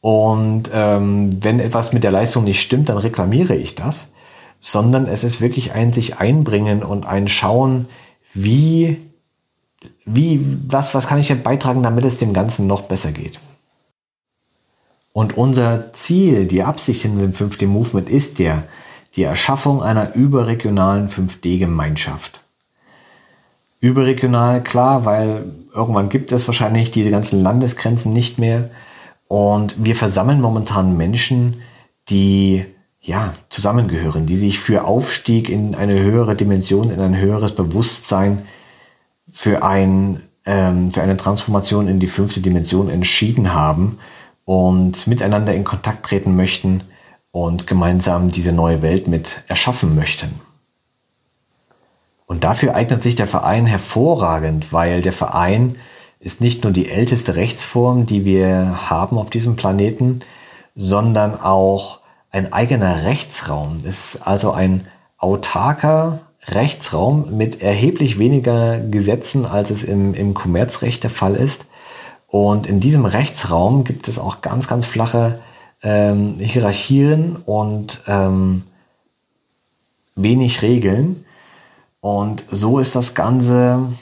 [0.00, 4.12] und ähm, wenn etwas mit der Leistung nicht stimmt, dann reklamiere ich das,
[4.60, 7.86] sondern es ist wirklich ein sich einbringen und ein Schauen,
[8.34, 8.98] wie,
[10.04, 13.38] wie, was, was kann ich denn beitragen, damit es dem Ganzen noch besser geht.
[15.12, 18.64] Und unser Ziel, die Absicht in dem 5D Movement ist ja
[19.16, 22.40] die Erschaffung einer überregionalen 5D-Gemeinschaft.
[23.80, 25.44] Überregional, klar, weil
[25.74, 28.70] irgendwann gibt es wahrscheinlich diese ganzen Landesgrenzen nicht mehr.
[29.28, 31.62] Und wir versammeln momentan Menschen,
[32.10, 32.66] die
[33.08, 38.46] ja, zusammengehören, die sich für Aufstieg in eine höhere Dimension, in ein höheres Bewusstsein,
[39.30, 43.98] für, ein, ähm, für eine Transformation in die fünfte Dimension entschieden haben
[44.44, 46.82] und miteinander in Kontakt treten möchten
[47.30, 50.40] und gemeinsam diese neue Welt mit erschaffen möchten.
[52.26, 55.76] Und dafür eignet sich der Verein hervorragend, weil der Verein
[56.20, 60.20] ist nicht nur die älteste Rechtsform, die wir haben auf diesem Planeten,
[60.74, 62.00] sondern auch
[62.30, 63.78] ein eigener Rechtsraum.
[63.84, 71.02] Es ist also ein autarker Rechtsraum mit erheblich weniger Gesetzen, als es im, im Kommerzrecht
[71.02, 71.66] der Fall ist.
[72.26, 75.40] Und in diesem Rechtsraum gibt es auch ganz, ganz flache
[75.82, 78.64] ähm, Hierarchien und ähm,
[80.14, 81.24] wenig Regeln.
[82.00, 83.92] Und so ist das Ganze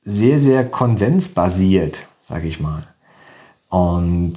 [0.00, 2.86] sehr, sehr konsensbasiert, sage ich mal.
[3.68, 4.36] Und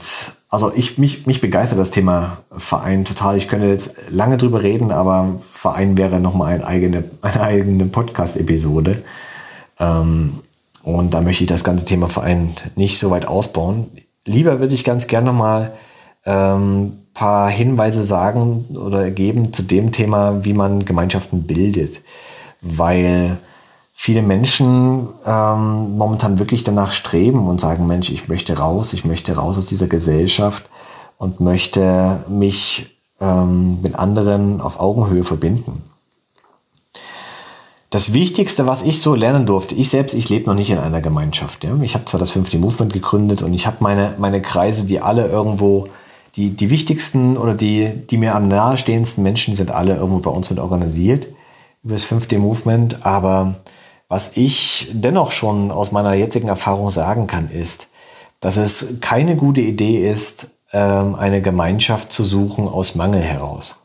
[0.49, 3.37] also ich, mich, mich begeistert das Thema Verein total.
[3.37, 9.03] Ich könnte jetzt lange drüber reden, aber Verein wäre nochmal eine eigene, eine eigene Podcast-Episode.
[9.79, 10.41] Ähm,
[10.83, 13.89] und da möchte ich das ganze Thema Verein nicht so weit ausbauen.
[14.25, 15.73] Lieber würde ich ganz gerne nochmal
[16.25, 22.01] ähm, paar Hinweise sagen oder geben zu dem Thema, wie man Gemeinschaften bildet.
[22.61, 23.37] Weil
[24.01, 29.35] viele Menschen ähm, momentan wirklich danach streben und sagen, Mensch, ich möchte raus, ich möchte
[29.35, 30.67] raus aus dieser Gesellschaft
[31.19, 35.83] und möchte mich ähm, mit anderen auf Augenhöhe verbinden.
[37.91, 41.01] Das Wichtigste, was ich so lernen durfte, ich selbst, ich lebe noch nicht in einer
[41.01, 41.63] Gemeinschaft.
[41.63, 41.77] Ja?
[41.83, 45.27] Ich habe zwar das fünfte Movement gegründet und ich habe meine, meine Kreise, die alle
[45.27, 45.89] irgendwo,
[46.35, 50.49] die, die wichtigsten oder die, die mir am nahestehendsten Menschen sind alle irgendwo bei uns
[50.49, 51.27] mit organisiert
[51.83, 53.57] über das fünfte Movement, aber
[54.11, 57.87] was ich dennoch schon aus meiner jetzigen Erfahrung sagen kann, ist,
[58.41, 63.77] dass es keine gute Idee ist, ähm, eine Gemeinschaft zu suchen aus Mangel heraus.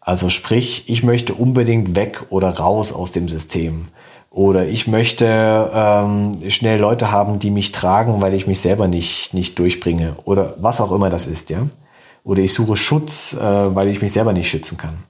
[0.00, 3.88] Also sprich, ich möchte unbedingt weg oder raus aus dem System.
[4.30, 9.34] Oder ich möchte ähm, schnell Leute haben, die mich tragen, weil ich mich selber nicht,
[9.34, 10.14] nicht durchbringe.
[10.22, 11.66] Oder was auch immer das ist, ja.
[12.22, 15.02] Oder ich suche Schutz, äh, weil ich mich selber nicht schützen kann.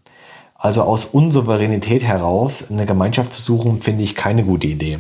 [0.61, 4.99] Also aus Unsouveränität heraus eine Gemeinschaft zu suchen, finde ich keine gute Idee.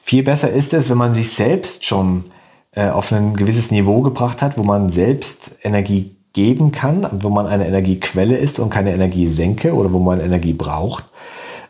[0.00, 2.26] Viel besser ist es, wenn man sich selbst schon
[2.70, 7.48] äh, auf ein gewisses Niveau gebracht hat, wo man selbst Energie geben kann, wo man
[7.48, 11.06] eine Energiequelle ist und keine Energiesenke oder wo man Energie braucht,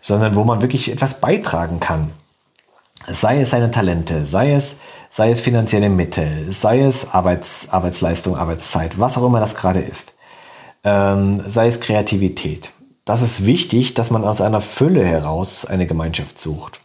[0.02, 2.10] sondern wo man wirklich etwas beitragen kann.
[3.08, 4.76] Sei es seine Talente, sei es,
[5.08, 10.12] sei es finanzielle Mittel, sei es Arbeits, Arbeitsleistung, Arbeitszeit, was auch immer das gerade ist,
[10.84, 12.70] ähm, sei es Kreativität
[13.04, 16.80] das ist wichtig, dass man aus einer Fülle heraus eine Gemeinschaft sucht.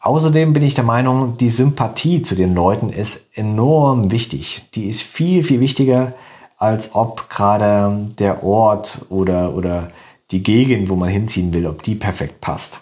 [0.00, 4.62] Außerdem bin ich der Meinung, die Sympathie zu den Leuten ist enorm wichtig.
[4.74, 6.12] Die ist viel, viel wichtiger,
[6.58, 9.88] als ob gerade der Ort oder, oder
[10.30, 12.80] die Gegend, wo man hinziehen will, ob die perfekt passt.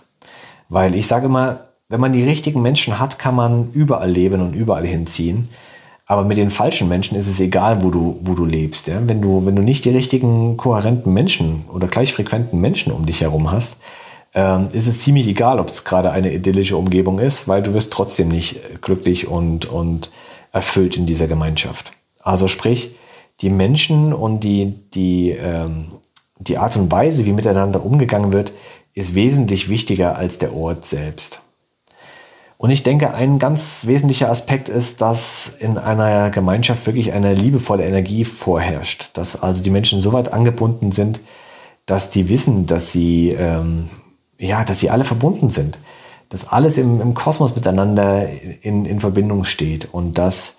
[0.69, 4.55] Weil ich sage immer, wenn man die richtigen Menschen hat, kann man überall leben und
[4.55, 5.49] überall hinziehen.
[6.07, 8.89] Aber mit den falschen Menschen ist es egal, wo du, wo du lebst.
[8.89, 9.01] Ja?
[9.07, 13.53] Wenn, du, wenn du nicht die richtigen, kohärenten Menschen oder gleichfrequenten Menschen um dich herum
[13.53, 13.77] hast,
[14.35, 17.93] ähm, ist es ziemlich egal, ob es gerade eine idyllische Umgebung ist, weil du wirst
[17.93, 20.11] trotzdem nicht glücklich und, und
[20.53, 21.93] erfüllt in dieser Gemeinschaft.
[22.21, 22.95] Also sprich,
[23.41, 25.93] die Menschen und die, die, ähm,
[26.39, 28.53] die Art und Weise, wie miteinander umgegangen wird,
[28.95, 31.42] ist wesentlich wichtiger als der Ort selbst.
[32.63, 37.85] Und ich denke, ein ganz wesentlicher Aspekt ist, dass in einer Gemeinschaft wirklich eine liebevolle
[37.85, 39.11] Energie vorherrscht.
[39.15, 41.19] Dass also die Menschen so weit angebunden sind,
[41.87, 43.89] dass die wissen, dass sie, ähm,
[44.39, 45.77] ja, dass sie alle verbunden sind.
[46.29, 48.29] Dass alles im, im Kosmos miteinander
[48.61, 50.59] in, in Verbindung steht und dass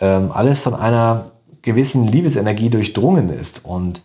[0.00, 1.30] ähm, alles von einer
[1.62, 4.02] gewissen Liebesenergie durchdrungen ist und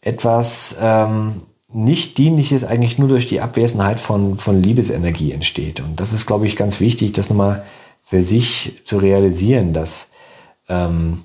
[0.00, 5.80] etwas, ähm, nicht dienliches eigentlich nur durch die Abwesenheit von, von Liebesenergie entsteht.
[5.80, 7.64] Und das ist, glaube ich, ganz wichtig, das nochmal
[8.02, 10.08] für sich zu realisieren, dass
[10.68, 11.22] ähm,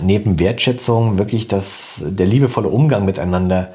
[0.00, 3.72] neben Wertschätzung wirklich das, der liebevolle Umgang miteinander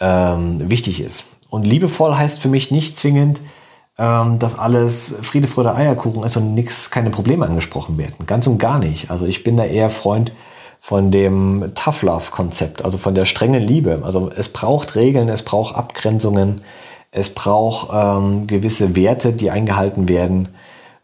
[0.00, 1.24] ähm, wichtig ist.
[1.48, 3.40] Und liebevoll heißt für mich nicht zwingend,
[3.98, 8.26] ähm, dass alles Friede, Freude, Eierkuchen ist und nichts, keine Probleme angesprochen werden.
[8.26, 9.10] Ganz und gar nicht.
[9.10, 10.32] Also ich bin da eher Freund
[10.86, 14.02] von dem Tough Love Konzept, also von der strengen Liebe.
[14.04, 16.60] Also es braucht Regeln, es braucht Abgrenzungen,
[17.10, 20.50] es braucht ähm, gewisse Werte, die eingehalten werden.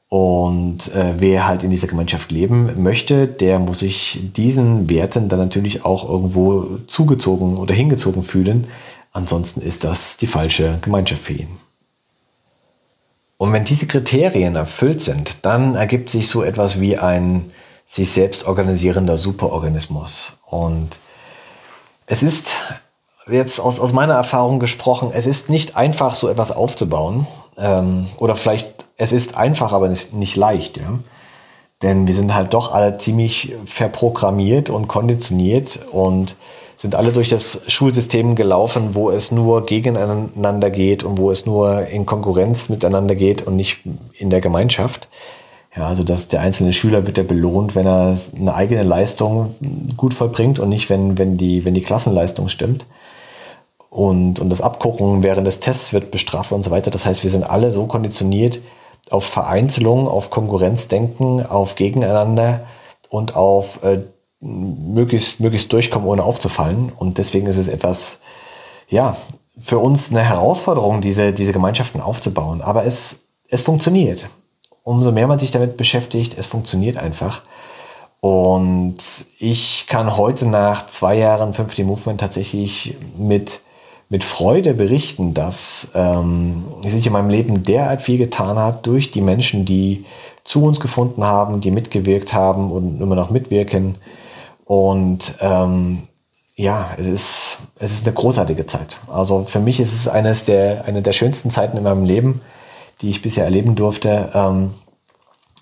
[0.09, 5.41] Und äh, wer halt in dieser Gemeinschaft leben möchte, der muss sich diesen Werten dann
[5.41, 8.69] natürlich auch irgendwo zugezogen oder hingezogen fühlen.
[9.11, 11.59] Ansonsten ist das die falsche Gemeinschaft für ihn.
[13.37, 17.51] Und wenn diese Kriterien erfüllt sind, dann ergibt sich so etwas wie ein
[17.93, 20.39] sich selbst organisierender Superorganismus.
[20.47, 20.99] Und
[22.07, 22.55] Es ist
[23.31, 27.27] jetzt aus, aus meiner Erfahrung gesprochen, es ist nicht einfach, so etwas aufzubauen.
[27.59, 30.79] Ähm, oder vielleicht, es ist einfach, aber nicht, nicht leicht.
[30.79, 30.99] Ja?
[31.83, 36.37] Denn wir sind halt doch alle ziemlich verprogrammiert und konditioniert und
[36.77, 41.87] sind alle durch das Schulsystem gelaufen, wo es nur gegeneinander geht und wo es nur
[41.89, 43.81] in Konkurrenz miteinander geht und nicht
[44.15, 45.09] in der Gemeinschaft.
[45.75, 49.55] Ja, also dass der einzelne Schüler wird ja belohnt, wenn er eine eigene Leistung
[49.97, 52.87] gut vollbringt und nicht, wenn, wenn, die, wenn die Klassenleistung stimmt.
[53.89, 56.91] Und, und das Abgucken während des Tests wird bestraft und so weiter.
[56.91, 58.61] Das heißt, wir sind alle so konditioniert
[59.11, 62.61] auf Vereinzelung, auf Konkurrenzdenken, auf Gegeneinander
[63.09, 64.01] und auf äh,
[64.41, 66.93] möglichst, möglichst durchkommen, ohne aufzufallen.
[66.97, 68.21] Und deswegen ist es etwas,
[68.89, 69.17] ja,
[69.59, 72.63] für uns eine Herausforderung, diese, diese Gemeinschaften aufzubauen.
[72.63, 74.29] Aber es, es funktioniert.
[74.85, 77.43] Umso mehr man sich damit beschäftigt, es funktioniert einfach.
[78.21, 78.99] Und
[79.39, 83.61] ich kann heute nach zwei Jahren 5D Movement tatsächlich mit,
[84.09, 89.23] mit Freude berichten, dass ähm, sich in meinem Leben derart viel getan hat durch die
[89.23, 90.05] Menschen, die
[90.45, 93.99] zu uns gefunden haben, die mitgewirkt haben und immer noch mitwirken
[94.65, 96.05] und ähm,
[96.57, 98.99] ja, es ist, es ist eine großartige Zeit.
[99.07, 102.41] Also für mich ist es eines der, eine der schönsten Zeiten in meinem Leben,
[103.03, 104.71] die ich bisher erleben durfte, ähm,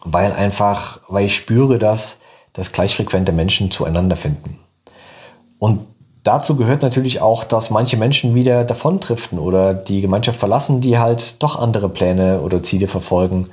[0.04, 2.20] weil einfach, weil ich spüre, dass,
[2.52, 4.58] dass gleichfrequente Menschen zueinander finden.
[5.58, 5.86] Und
[6.22, 11.42] dazu gehört natürlich auch, dass manche Menschen wieder davontriften oder die Gemeinschaft verlassen, die halt
[11.42, 13.48] doch andere Pläne oder Ziele verfolgen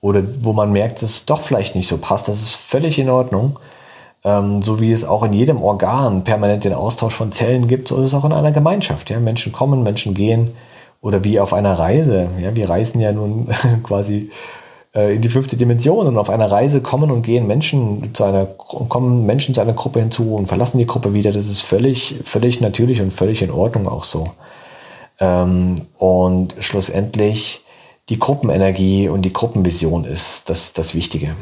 [0.00, 2.28] oder wo man merkt, dass es doch vielleicht nicht so passt.
[2.28, 3.58] Das ist völlig in Ordnung.
[4.22, 7.96] Ähm, so wie es auch in jedem Organ permanent den Austausch von Zellen gibt, so
[7.96, 9.08] ist es auch in einer Gemeinschaft.
[9.08, 9.18] Ja?
[9.18, 10.54] Menschen kommen, Menschen gehen
[11.00, 12.28] oder wie auf einer Reise.
[12.38, 12.54] Ja?
[12.54, 13.48] Wir reisen ja nun
[13.82, 14.30] quasi
[14.94, 18.46] äh, in die fünfte Dimension und auf einer Reise kommen und gehen Menschen zu einer
[18.46, 21.32] kommen Menschen zu einer Gruppe hinzu und verlassen die Gruppe wieder.
[21.32, 24.30] Das ist völlig völlig natürlich und völlig in Ordnung auch so.
[25.18, 27.62] Ähm, und schlussendlich
[28.08, 31.36] die Gruppenenergie und die Gruppenvision ist das, das Wichtige.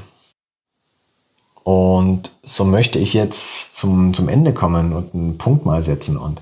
[1.64, 6.40] Und so möchte ich jetzt zum, zum Ende kommen und einen Punkt mal setzen und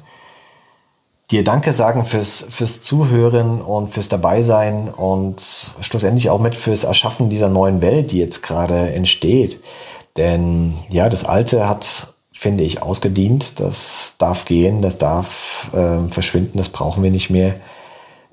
[1.31, 7.31] dir Danke sagen fürs, fürs Zuhören und fürs Dabeisein und schlussendlich auch mit fürs Erschaffen
[7.31, 9.61] dieser neuen Welt, die jetzt gerade entsteht.
[10.16, 13.59] Denn ja, das Alte hat, finde ich, ausgedient.
[13.61, 17.57] Das darf gehen, das darf äh, verschwinden, das brauchen wir nicht mehr.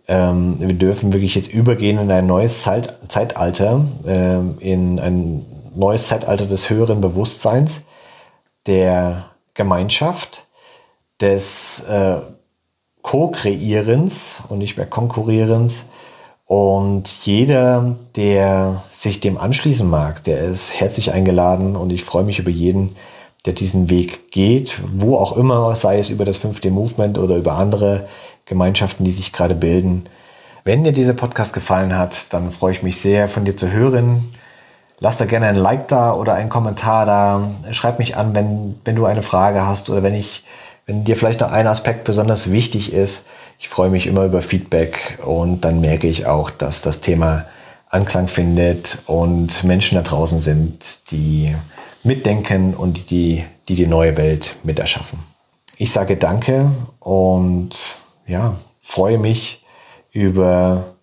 [0.07, 6.07] Ähm, wir dürfen wirklich jetzt übergehen in ein neues Zeit, Zeitalter, äh, in ein neues
[6.07, 7.81] Zeitalter des höheren Bewusstseins,
[8.67, 10.45] der Gemeinschaft,
[11.21, 12.17] des äh,
[13.03, 15.85] Co-Kreierens und nicht mehr Konkurrierens.
[16.45, 22.39] Und jeder, der sich dem anschließen mag, der ist herzlich eingeladen und ich freue mich
[22.39, 22.95] über jeden,
[23.45, 27.53] der diesen Weg geht, wo auch immer, sei es über das 5D Movement oder über
[27.53, 28.07] andere
[28.45, 30.05] Gemeinschaften, die sich gerade bilden.
[30.63, 34.33] Wenn dir dieser Podcast gefallen hat, dann freue ich mich sehr, von dir zu hören.
[34.99, 37.51] Lass da gerne ein Like da oder einen Kommentar da.
[37.71, 40.45] Schreib mich an, wenn, wenn du eine Frage hast oder wenn ich,
[40.85, 43.27] wenn dir vielleicht noch ein Aspekt besonders wichtig ist.
[43.59, 47.45] Ich freue mich immer über Feedback und dann merke ich auch, dass das Thema
[47.87, 51.55] Anklang findet und Menschen da draußen sind, die
[52.03, 55.19] mitdenken und die die, die neue Welt miterschaffen.
[55.77, 59.63] Ich sage Danke und ja, freue mich
[60.11, 60.95] über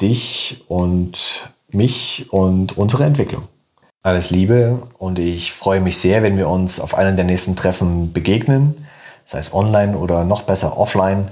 [0.00, 3.44] dich und mich und unsere Entwicklung.
[4.02, 8.12] Alles Liebe und ich freue mich sehr, wenn wir uns auf einem der nächsten Treffen
[8.12, 8.85] begegnen,
[9.26, 11.28] sei es online oder noch besser offline,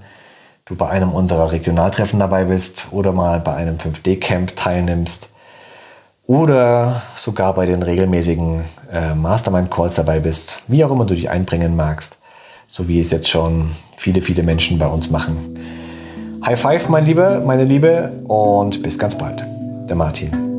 [0.66, 5.30] du bei einem unserer Regionaltreffen dabei bist oder mal bei einem 5D-Camp teilnimmst
[6.26, 11.76] oder sogar bei den regelmäßigen äh, Mastermind-Calls dabei bist, wie auch immer du dich einbringen
[11.76, 12.18] magst,
[12.66, 15.54] so wie es jetzt schon viele, viele Menschen bei uns machen.
[16.44, 19.44] High Five, mein Lieber, meine Liebe und bis ganz bald
[19.88, 20.53] der Martin.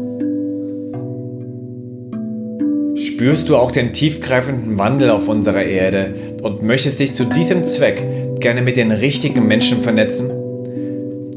[3.16, 8.04] Spürst du auch den tiefgreifenden Wandel auf unserer Erde und möchtest dich zu diesem Zweck
[8.42, 10.30] gerne mit den richtigen Menschen vernetzen?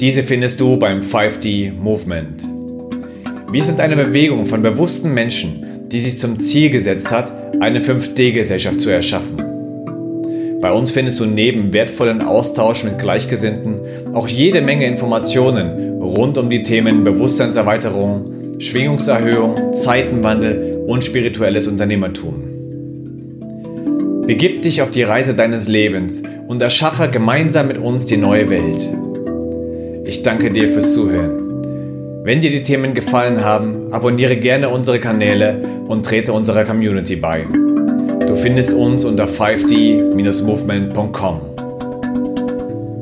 [0.01, 2.45] Diese findest du beim 5D Movement.
[3.53, 8.81] Wir sind eine Bewegung von bewussten Menschen, die sich zum Ziel gesetzt hat, eine 5D-Gesellschaft
[8.81, 9.37] zu erschaffen.
[10.61, 13.79] Bei uns findest du neben wertvollen Austausch mit Gleichgesinnten
[14.15, 22.43] auch jede Menge Informationen rund um die Themen Bewusstseinserweiterung, Schwingungserhöhung, Zeitenwandel und spirituelles Unternehmertum.
[24.27, 28.89] Begib dich auf die Reise deines Lebens und erschaffe gemeinsam mit uns die neue Welt.
[30.05, 32.25] Ich danke dir fürs Zuhören.
[32.25, 37.45] Wenn dir die Themen gefallen haben, abonniere gerne unsere Kanäle und trete unserer Community bei.
[38.27, 41.41] Du findest uns unter 5d-movement.com.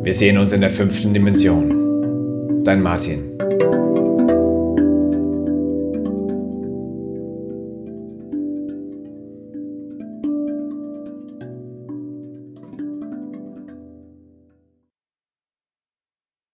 [0.03, 2.64] Wir sehen uns in der fünften Dimension.
[2.64, 3.37] Dein Martin.